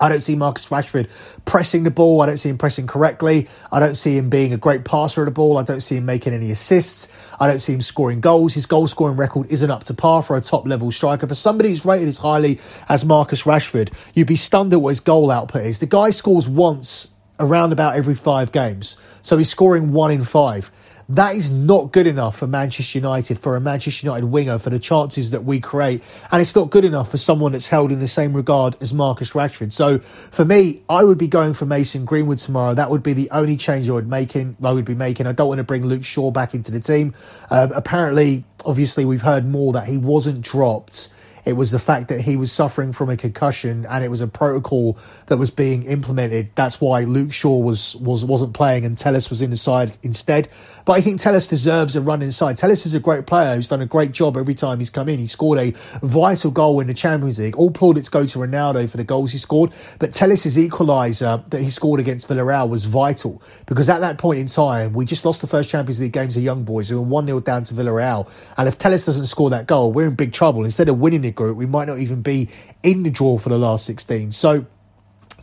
I 0.00 0.08
don't 0.08 0.22
see 0.22 0.34
Marcus 0.34 0.66
Rashford 0.68 1.10
pressing 1.44 1.82
the 1.82 1.90
ball. 1.90 2.22
I 2.22 2.26
don't 2.26 2.38
see 2.38 2.48
him 2.48 2.58
pressing 2.58 2.86
correctly. 2.86 3.48
I 3.70 3.80
don't 3.80 3.94
see 3.94 4.16
him 4.16 4.30
being 4.30 4.54
a 4.54 4.56
great 4.56 4.84
passer 4.84 5.22
of 5.22 5.26
the 5.26 5.32
ball. 5.32 5.58
I 5.58 5.62
don't 5.62 5.80
see 5.80 5.96
him 5.96 6.06
making 6.06 6.32
any 6.32 6.50
assists. 6.50 7.12
I 7.38 7.46
don't 7.46 7.58
see 7.58 7.74
him 7.74 7.82
scoring 7.82 8.20
goals. 8.20 8.54
His 8.54 8.66
goal 8.66 8.88
scoring 8.88 9.16
record 9.16 9.48
isn't 9.50 9.70
up 9.70 9.84
to 9.84 9.94
par 9.94 10.22
for 10.22 10.36
a 10.36 10.40
top 10.40 10.66
level 10.66 10.90
striker. 10.90 11.26
For 11.26 11.34
somebody 11.34 11.68
who's 11.68 11.84
rated 11.84 12.08
as 12.08 12.18
highly 12.18 12.60
as 12.88 13.04
Marcus 13.04 13.42
Rashford, 13.42 13.92
you'd 14.14 14.26
be 14.26 14.36
stunned 14.36 14.72
at 14.72 14.80
what 14.80 14.90
his 14.90 15.00
goal 15.00 15.30
output 15.30 15.66
is. 15.66 15.78
The 15.78 15.86
guy 15.86 16.10
scores 16.10 16.48
once 16.48 17.08
around 17.38 17.72
about 17.72 17.96
every 17.96 18.14
five 18.14 18.52
games. 18.52 18.98
So 19.22 19.36
he's 19.36 19.50
scoring 19.50 19.92
one 19.92 20.10
in 20.10 20.24
five. 20.24 20.70
That 21.10 21.34
is 21.34 21.50
not 21.50 21.90
good 21.90 22.06
enough 22.06 22.38
for 22.38 22.46
Manchester 22.46 22.98
United, 22.98 23.40
for 23.40 23.56
a 23.56 23.60
Manchester 23.60 24.06
United 24.06 24.26
winger, 24.26 24.60
for 24.60 24.70
the 24.70 24.78
chances 24.78 25.32
that 25.32 25.42
we 25.42 25.58
create. 25.58 26.04
And 26.30 26.40
it's 26.40 26.54
not 26.54 26.70
good 26.70 26.84
enough 26.84 27.10
for 27.10 27.16
someone 27.16 27.50
that's 27.50 27.66
held 27.66 27.90
in 27.90 27.98
the 27.98 28.06
same 28.06 28.32
regard 28.32 28.76
as 28.80 28.94
Marcus 28.94 29.30
Rashford. 29.30 29.72
So 29.72 29.98
for 29.98 30.44
me, 30.44 30.82
I 30.88 31.02
would 31.02 31.18
be 31.18 31.26
going 31.26 31.54
for 31.54 31.66
Mason 31.66 32.04
Greenwood 32.04 32.38
tomorrow. 32.38 32.74
That 32.74 32.90
would 32.90 33.02
be 33.02 33.12
the 33.12 33.28
only 33.32 33.56
change 33.56 33.88
I 33.88 33.92
would 33.92 34.06
making. 34.06 34.56
I 34.62 34.70
would 34.70 34.84
be 34.84 34.94
making. 34.94 35.26
I 35.26 35.32
don't 35.32 35.48
want 35.48 35.58
to 35.58 35.64
bring 35.64 35.84
Luke 35.84 36.04
Shaw 36.04 36.30
back 36.30 36.54
into 36.54 36.70
the 36.70 36.78
team. 36.78 37.12
Um, 37.50 37.72
apparently, 37.72 38.44
obviously, 38.64 39.04
we've 39.04 39.22
heard 39.22 39.44
more 39.44 39.72
that 39.72 39.88
he 39.88 39.98
wasn't 39.98 40.42
dropped 40.42 41.08
it 41.44 41.54
was 41.54 41.70
the 41.70 41.78
fact 41.78 42.08
that 42.08 42.22
he 42.22 42.36
was 42.36 42.52
suffering 42.52 42.92
from 42.92 43.10
a 43.10 43.16
concussion 43.16 43.86
and 43.88 44.04
it 44.04 44.10
was 44.10 44.20
a 44.20 44.26
protocol 44.26 44.98
that 45.26 45.38
was 45.38 45.50
being 45.50 45.84
implemented. 45.84 46.50
That's 46.54 46.80
why 46.80 47.04
Luke 47.04 47.32
Shaw 47.32 47.58
was, 47.58 47.96
was, 47.96 48.24
wasn't 48.24 48.54
playing 48.54 48.84
and 48.84 48.96
Telles 48.96 49.30
was 49.30 49.42
in 49.42 49.50
the 49.50 49.56
side 49.56 49.92
instead. 50.02 50.48
But 50.84 50.92
I 50.92 51.00
think 51.00 51.20
Telles 51.20 51.46
deserves 51.46 51.96
a 51.96 52.00
run 52.00 52.22
inside. 52.22 52.56
Telles 52.56 52.86
is 52.86 52.94
a 52.94 53.00
great 53.00 53.26
player 53.26 53.54
who's 53.54 53.68
done 53.68 53.80
a 53.80 53.86
great 53.86 54.12
job 54.12 54.36
every 54.36 54.54
time 54.54 54.78
he's 54.78 54.90
come 54.90 55.08
in. 55.08 55.18
He 55.18 55.26
scored 55.26 55.58
a 55.58 55.70
vital 56.02 56.50
goal 56.50 56.80
in 56.80 56.86
the 56.86 56.94
Champions 56.94 57.38
League. 57.38 57.56
All 57.56 57.70
plaudits 57.70 58.08
go 58.08 58.26
to 58.26 58.38
Ronaldo 58.38 58.88
for 58.88 58.96
the 58.96 59.04
goals 59.04 59.32
he 59.32 59.38
scored, 59.38 59.72
but 59.98 60.12
Telles' 60.12 60.56
equaliser 60.56 61.48
that 61.50 61.62
he 61.62 61.70
scored 61.70 62.00
against 62.00 62.28
Villarreal 62.28 62.68
was 62.68 62.84
vital 62.84 63.42
because 63.66 63.88
at 63.88 64.00
that 64.00 64.18
point 64.18 64.40
in 64.40 64.46
time, 64.46 64.92
we 64.92 65.04
just 65.04 65.24
lost 65.24 65.40
the 65.40 65.46
first 65.46 65.70
Champions 65.70 66.00
League 66.00 66.12
game 66.12 66.28
to 66.30 66.40
young 66.40 66.64
boys 66.64 66.88
who 66.88 66.96
were 66.96 67.06
1 67.06 67.26
0 67.26 67.40
down 67.40 67.64
to 67.64 67.74
Villarreal. 67.74 68.30
And 68.56 68.68
if 68.68 68.78
Telles 68.78 69.06
doesn't 69.06 69.26
score 69.26 69.50
that 69.50 69.66
goal, 69.66 69.92
we're 69.92 70.08
in 70.08 70.14
big 70.14 70.32
trouble. 70.32 70.64
Instead 70.64 70.88
of 70.88 70.98
winning 70.98 71.24
it, 71.30 71.34
group, 71.34 71.56
we 71.56 71.66
might 71.66 71.88
not 71.88 71.98
even 71.98 72.22
be 72.22 72.48
in 72.82 73.02
the 73.02 73.10
draw 73.10 73.38
for 73.38 73.48
the 73.48 73.58
last 73.58 73.86
16. 73.86 74.32
So 74.32 74.66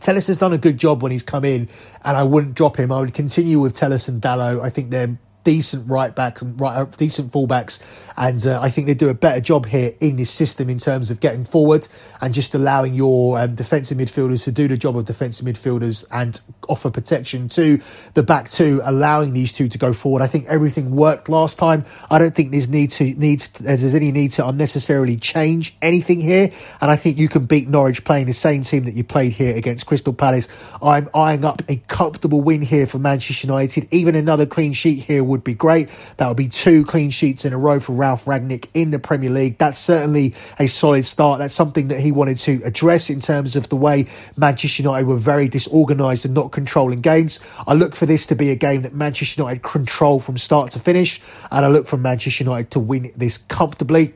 Telles 0.00 0.28
has 0.28 0.38
done 0.38 0.52
a 0.52 0.58
good 0.58 0.78
job 0.78 1.02
when 1.02 1.12
he's 1.12 1.22
come 1.22 1.44
in, 1.44 1.68
and 2.04 2.16
I 2.16 2.22
wouldn't 2.22 2.54
drop 2.54 2.76
him. 2.78 2.92
I 2.92 3.00
would 3.00 3.14
continue 3.14 3.58
with 3.60 3.74
Telles 3.74 4.08
and 4.08 4.22
Dalot. 4.22 4.62
I 4.62 4.70
think 4.70 4.90
they're 4.90 5.18
decent 5.48 5.88
right 5.88 6.14
backs 6.14 6.42
and 6.42 6.60
right, 6.60 6.94
decent 6.98 7.32
fullbacks, 7.32 7.80
and 8.18 8.46
uh, 8.46 8.60
I 8.60 8.68
think 8.68 8.86
they 8.86 8.92
do 8.92 9.08
a 9.08 9.14
better 9.14 9.40
job 9.40 9.64
here 9.64 9.94
in 9.98 10.16
this 10.16 10.30
system 10.30 10.68
in 10.68 10.76
terms 10.76 11.10
of 11.10 11.20
getting 11.20 11.46
forward 11.46 11.88
and 12.20 12.34
just 12.34 12.54
allowing 12.54 12.92
your 12.92 13.38
um, 13.40 13.54
defensive 13.54 13.96
midfielders 13.96 14.44
to 14.44 14.52
do 14.52 14.68
the 14.68 14.76
job 14.76 14.94
of 14.98 15.06
defensive 15.06 15.46
midfielders 15.46 16.04
and 16.10 16.42
offer 16.68 16.90
protection 16.90 17.48
to 17.48 17.80
the 18.12 18.22
back 18.22 18.50
two, 18.50 18.82
allowing 18.84 19.32
these 19.32 19.54
two 19.54 19.68
to 19.68 19.78
go 19.78 19.94
forward. 19.94 20.20
I 20.20 20.26
think 20.26 20.44
everything 20.48 20.90
worked 20.90 21.30
last 21.30 21.56
time. 21.56 21.86
I 22.10 22.18
don't 22.18 22.34
think 22.34 22.50
there's 22.50 22.68
need 22.68 22.90
to 22.90 23.04
needs 23.14 23.48
there's 23.48 23.94
any 23.94 24.12
need 24.12 24.32
to 24.32 24.46
unnecessarily 24.46 25.16
change 25.16 25.78
anything 25.80 26.20
here, 26.20 26.50
and 26.82 26.90
I 26.90 26.96
think 26.96 27.16
you 27.16 27.30
can 27.30 27.46
beat 27.46 27.68
Norwich 27.68 28.04
playing 28.04 28.26
the 28.26 28.34
same 28.34 28.64
team 28.64 28.84
that 28.84 28.92
you 28.92 29.02
played 29.02 29.32
here 29.32 29.56
against 29.56 29.86
Crystal 29.86 30.12
Palace. 30.12 30.46
I'm 30.82 31.08
eyeing 31.14 31.46
up 31.46 31.62
a 31.70 31.76
comfortable 31.88 32.42
win 32.42 32.60
here 32.60 32.86
for 32.86 32.98
Manchester 32.98 33.46
United. 33.46 33.88
Even 33.90 34.14
another 34.14 34.44
clean 34.44 34.74
sheet 34.74 35.04
here 35.04 35.24
would 35.24 35.37
be 35.44 35.54
great. 35.54 35.88
That 36.16 36.28
would 36.28 36.36
be 36.36 36.48
two 36.48 36.84
clean 36.84 37.10
sheets 37.10 37.44
in 37.44 37.52
a 37.52 37.58
row 37.58 37.80
for 37.80 37.92
Ralf 37.92 38.24
Rangnick 38.24 38.68
in 38.74 38.90
the 38.90 38.98
Premier 38.98 39.30
League. 39.30 39.58
That's 39.58 39.78
certainly 39.78 40.34
a 40.58 40.66
solid 40.66 41.04
start. 41.04 41.38
That's 41.38 41.54
something 41.54 41.88
that 41.88 42.00
he 42.00 42.12
wanted 42.12 42.38
to 42.38 42.62
address 42.64 43.10
in 43.10 43.20
terms 43.20 43.56
of 43.56 43.68
the 43.68 43.76
way 43.76 44.06
Manchester 44.36 44.82
United 44.82 45.06
were 45.06 45.16
very 45.16 45.48
disorganised 45.48 46.24
and 46.24 46.34
not 46.34 46.52
controlling 46.52 47.00
games. 47.00 47.40
I 47.66 47.74
look 47.74 47.94
for 47.94 48.06
this 48.06 48.26
to 48.26 48.34
be 48.34 48.50
a 48.50 48.56
game 48.56 48.82
that 48.82 48.94
Manchester 48.94 49.42
United 49.42 49.62
control 49.62 50.20
from 50.20 50.38
start 50.38 50.70
to 50.72 50.78
finish, 50.78 51.20
and 51.50 51.64
I 51.64 51.68
look 51.68 51.86
for 51.86 51.96
Manchester 51.96 52.44
United 52.44 52.70
to 52.72 52.80
win 52.80 53.10
this 53.16 53.38
comfortably. 53.38 54.14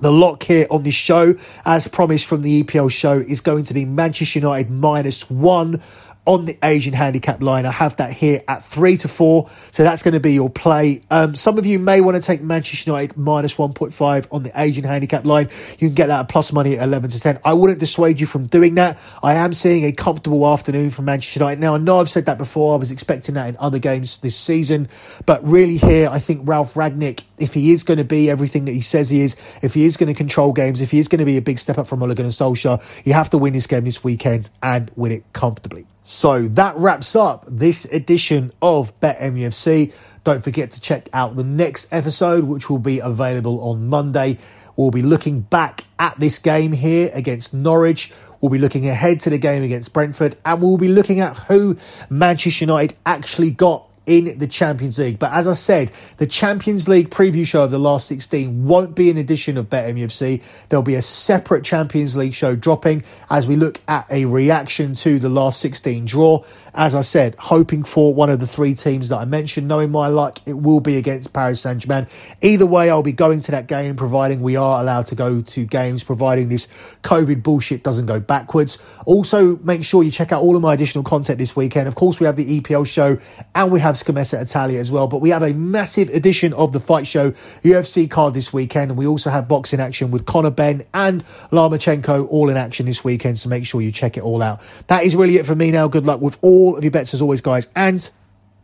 The 0.00 0.12
lock 0.12 0.44
here 0.44 0.66
on 0.70 0.84
this 0.84 0.94
show, 0.94 1.34
as 1.64 1.88
promised 1.88 2.26
from 2.26 2.42
the 2.42 2.62
EPL 2.62 2.90
show, 2.90 3.14
is 3.14 3.40
going 3.40 3.64
to 3.64 3.74
be 3.74 3.84
Manchester 3.84 4.38
United 4.38 4.70
minus 4.70 5.28
one 5.28 5.82
on 6.28 6.44
the 6.44 6.58
Asian 6.62 6.92
handicap 6.92 7.40
line. 7.40 7.64
I 7.64 7.70
have 7.70 7.96
that 7.96 8.12
here 8.12 8.44
at 8.46 8.62
three 8.62 8.98
to 8.98 9.08
four. 9.08 9.48
So 9.70 9.82
that's 9.82 10.02
going 10.02 10.12
to 10.12 10.20
be 10.20 10.34
your 10.34 10.50
play. 10.50 11.00
Um, 11.10 11.34
some 11.34 11.56
of 11.56 11.64
you 11.64 11.78
may 11.78 12.02
want 12.02 12.16
to 12.16 12.22
take 12.22 12.42
Manchester 12.42 12.90
United 12.90 13.16
minus 13.16 13.54
1.5 13.54 14.26
on 14.30 14.42
the 14.42 14.52
Asian 14.54 14.84
handicap 14.84 15.24
line. 15.24 15.48
You 15.78 15.88
can 15.88 15.94
get 15.94 16.08
that 16.08 16.20
at 16.20 16.28
plus 16.28 16.52
money 16.52 16.76
at 16.76 16.86
11 16.86 17.08
to 17.10 17.20
10. 17.20 17.38
I 17.46 17.54
wouldn't 17.54 17.80
dissuade 17.80 18.20
you 18.20 18.26
from 18.26 18.46
doing 18.46 18.74
that. 18.74 19.00
I 19.22 19.36
am 19.36 19.54
seeing 19.54 19.84
a 19.84 19.92
comfortable 19.92 20.46
afternoon 20.46 20.90
from 20.90 21.06
Manchester 21.06 21.40
United. 21.40 21.60
Now, 21.60 21.76
I 21.76 21.78
know 21.78 21.98
I've 21.98 22.10
said 22.10 22.26
that 22.26 22.36
before. 22.36 22.74
I 22.74 22.76
was 22.76 22.90
expecting 22.90 23.34
that 23.36 23.48
in 23.48 23.56
other 23.58 23.78
games 23.78 24.18
this 24.18 24.36
season. 24.36 24.90
But 25.24 25.42
really 25.42 25.78
here, 25.78 26.10
I 26.10 26.18
think 26.18 26.46
Ralf 26.46 26.74
Rangnick, 26.74 27.22
if 27.40 27.54
he 27.54 27.72
is 27.72 27.84
going 27.84 27.98
to 27.98 28.04
be 28.04 28.30
everything 28.30 28.64
that 28.66 28.72
he 28.72 28.80
says 28.80 29.08
he 29.08 29.22
is, 29.22 29.34
if 29.62 29.74
he 29.74 29.84
is 29.84 29.96
going 29.96 30.08
to 30.08 30.14
control 30.14 30.52
games, 30.52 30.80
if 30.80 30.90
he 30.90 30.98
is 30.98 31.08
going 31.08 31.20
to 31.20 31.24
be 31.24 31.36
a 31.36 31.42
big 31.42 31.58
step 31.58 31.78
up 31.78 31.86
from 31.86 32.02
Ole 32.02 32.14
Gunnar 32.14 32.30
Solskjaer, 32.30 33.06
you 33.06 33.12
have 33.12 33.30
to 33.30 33.38
win 33.38 33.52
this 33.52 33.66
game 33.66 33.84
this 33.84 34.02
weekend 34.04 34.50
and 34.62 34.90
win 34.96 35.12
it 35.12 35.24
comfortably. 35.32 35.86
So 36.02 36.48
that 36.48 36.74
wraps 36.76 37.14
up 37.14 37.44
this 37.46 37.84
edition 37.86 38.52
of 38.62 38.98
BetMUFC. 39.00 39.94
Don't 40.24 40.42
forget 40.42 40.70
to 40.72 40.80
check 40.80 41.08
out 41.12 41.36
the 41.36 41.44
next 41.44 41.92
episode, 41.92 42.44
which 42.44 42.70
will 42.70 42.78
be 42.78 42.98
available 42.98 43.60
on 43.62 43.88
Monday. 43.88 44.38
We'll 44.76 44.90
be 44.90 45.02
looking 45.02 45.40
back 45.40 45.84
at 45.98 46.18
this 46.18 46.38
game 46.38 46.72
here 46.72 47.10
against 47.12 47.52
Norwich. 47.52 48.12
We'll 48.40 48.50
be 48.50 48.58
looking 48.58 48.88
ahead 48.88 49.20
to 49.20 49.30
the 49.30 49.38
game 49.38 49.62
against 49.62 49.92
Brentford, 49.92 50.36
and 50.44 50.62
we'll 50.62 50.78
be 50.78 50.88
looking 50.88 51.20
at 51.20 51.36
who 51.36 51.76
Manchester 52.08 52.64
United 52.64 52.96
actually 53.04 53.50
got 53.50 53.88
in 54.08 54.38
the 54.38 54.46
Champions 54.46 54.98
League. 54.98 55.18
But 55.18 55.32
as 55.32 55.46
I 55.46 55.52
said, 55.52 55.92
the 56.16 56.26
Champions 56.26 56.88
League 56.88 57.10
preview 57.10 57.46
show 57.46 57.64
of 57.64 57.70
the 57.70 57.78
last 57.78 58.06
16 58.06 58.66
won't 58.66 58.94
be 58.94 59.10
an 59.10 59.18
edition 59.18 59.58
of 59.58 59.68
BetMUFC. 59.68 60.42
There'll 60.68 60.82
be 60.82 60.94
a 60.94 61.02
separate 61.02 61.62
Champions 61.62 62.16
League 62.16 62.34
show 62.34 62.56
dropping 62.56 63.04
as 63.28 63.46
we 63.46 63.54
look 63.54 63.80
at 63.86 64.10
a 64.10 64.24
reaction 64.24 64.94
to 64.96 65.18
the 65.18 65.28
last 65.28 65.60
16 65.60 66.06
draw. 66.06 66.42
As 66.78 66.94
I 66.94 67.00
said, 67.00 67.34
hoping 67.40 67.82
for 67.82 68.14
one 68.14 68.30
of 68.30 68.38
the 68.38 68.46
three 68.46 68.72
teams 68.72 69.08
that 69.08 69.16
I 69.16 69.24
mentioned. 69.24 69.66
Knowing 69.66 69.90
my 69.90 70.06
luck, 70.06 70.38
it 70.46 70.52
will 70.52 70.78
be 70.78 70.96
against 70.96 71.32
Paris 71.32 71.62
Saint 71.62 71.80
Germain. 71.80 72.06
Either 72.40 72.66
way, 72.66 72.88
I'll 72.88 73.02
be 73.02 73.10
going 73.10 73.40
to 73.40 73.50
that 73.50 73.66
game, 73.66 73.96
providing 73.96 74.42
we 74.42 74.54
are 74.54 74.80
allowed 74.80 75.08
to 75.08 75.16
go 75.16 75.40
to 75.40 75.64
games, 75.64 76.04
providing 76.04 76.50
this 76.50 76.68
COVID 77.02 77.42
bullshit 77.42 77.82
doesn't 77.82 78.06
go 78.06 78.20
backwards. 78.20 78.78
Also, 79.06 79.56
make 79.56 79.82
sure 79.82 80.04
you 80.04 80.12
check 80.12 80.30
out 80.30 80.40
all 80.40 80.54
of 80.54 80.62
my 80.62 80.72
additional 80.72 81.02
content 81.02 81.40
this 81.40 81.56
weekend. 81.56 81.88
Of 81.88 81.96
course, 81.96 82.20
we 82.20 82.26
have 82.26 82.36
the 82.36 82.60
EPL 82.60 82.86
show 82.86 83.18
and 83.56 83.72
we 83.72 83.80
have 83.80 83.96
Scommessa 83.96 84.40
Italia 84.40 84.78
as 84.78 84.92
well, 84.92 85.08
but 85.08 85.20
we 85.20 85.30
have 85.30 85.42
a 85.42 85.52
massive 85.54 86.08
edition 86.10 86.52
of 86.52 86.72
the 86.72 86.78
Fight 86.78 87.08
Show 87.08 87.32
UFC 87.64 88.08
card 88.08 88.34
this 88.34 88.52
weekend, 88.52 88.92
and 88.92 88.98
we 88.98 89.08
also 89.08 89.30
have 89.30 89.48
boxing 89.48 89.80
action 89.80 90.12
with 90.12 90.26
Conor 90.26 90.52
Benn 90.52 90.84
and 90.94 91.24
Lomachenko 91.50 92.28
all 92.28 92.48
in 92.48 92.56
action 92.56 92.86
this 92.86 93.02
weekend, 93.02 93.36
so 93.36 93.48
make 93.48 93.66
sure 93.66 93.80
you 93.80 93.90
check 93.90 94.16
it 94.16 94.22
all 94.22 94.42
out. 94.42 94.60
That 94.86 95.02
is 95.02 95.16
really 95.16 95.38
it 95.38 95.44
for 95.44 95.56
me 95.56 95.72
now. 95.72 95.88
Good 95.88 96.06
luck 96.06 96.20
with 96.20 96.38
all 96.40 96.67
all 96.68 96.76
of 96.76 96.84
your 96.84 96.90
bets 96.90 97.14
as 97.14 97.22
always, 97.22 97.40
guys, 97.40 97.68
and 97.74 98.10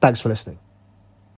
thanks 0.00 0.20
for 0.20 0.28
listening. 0.28 0.58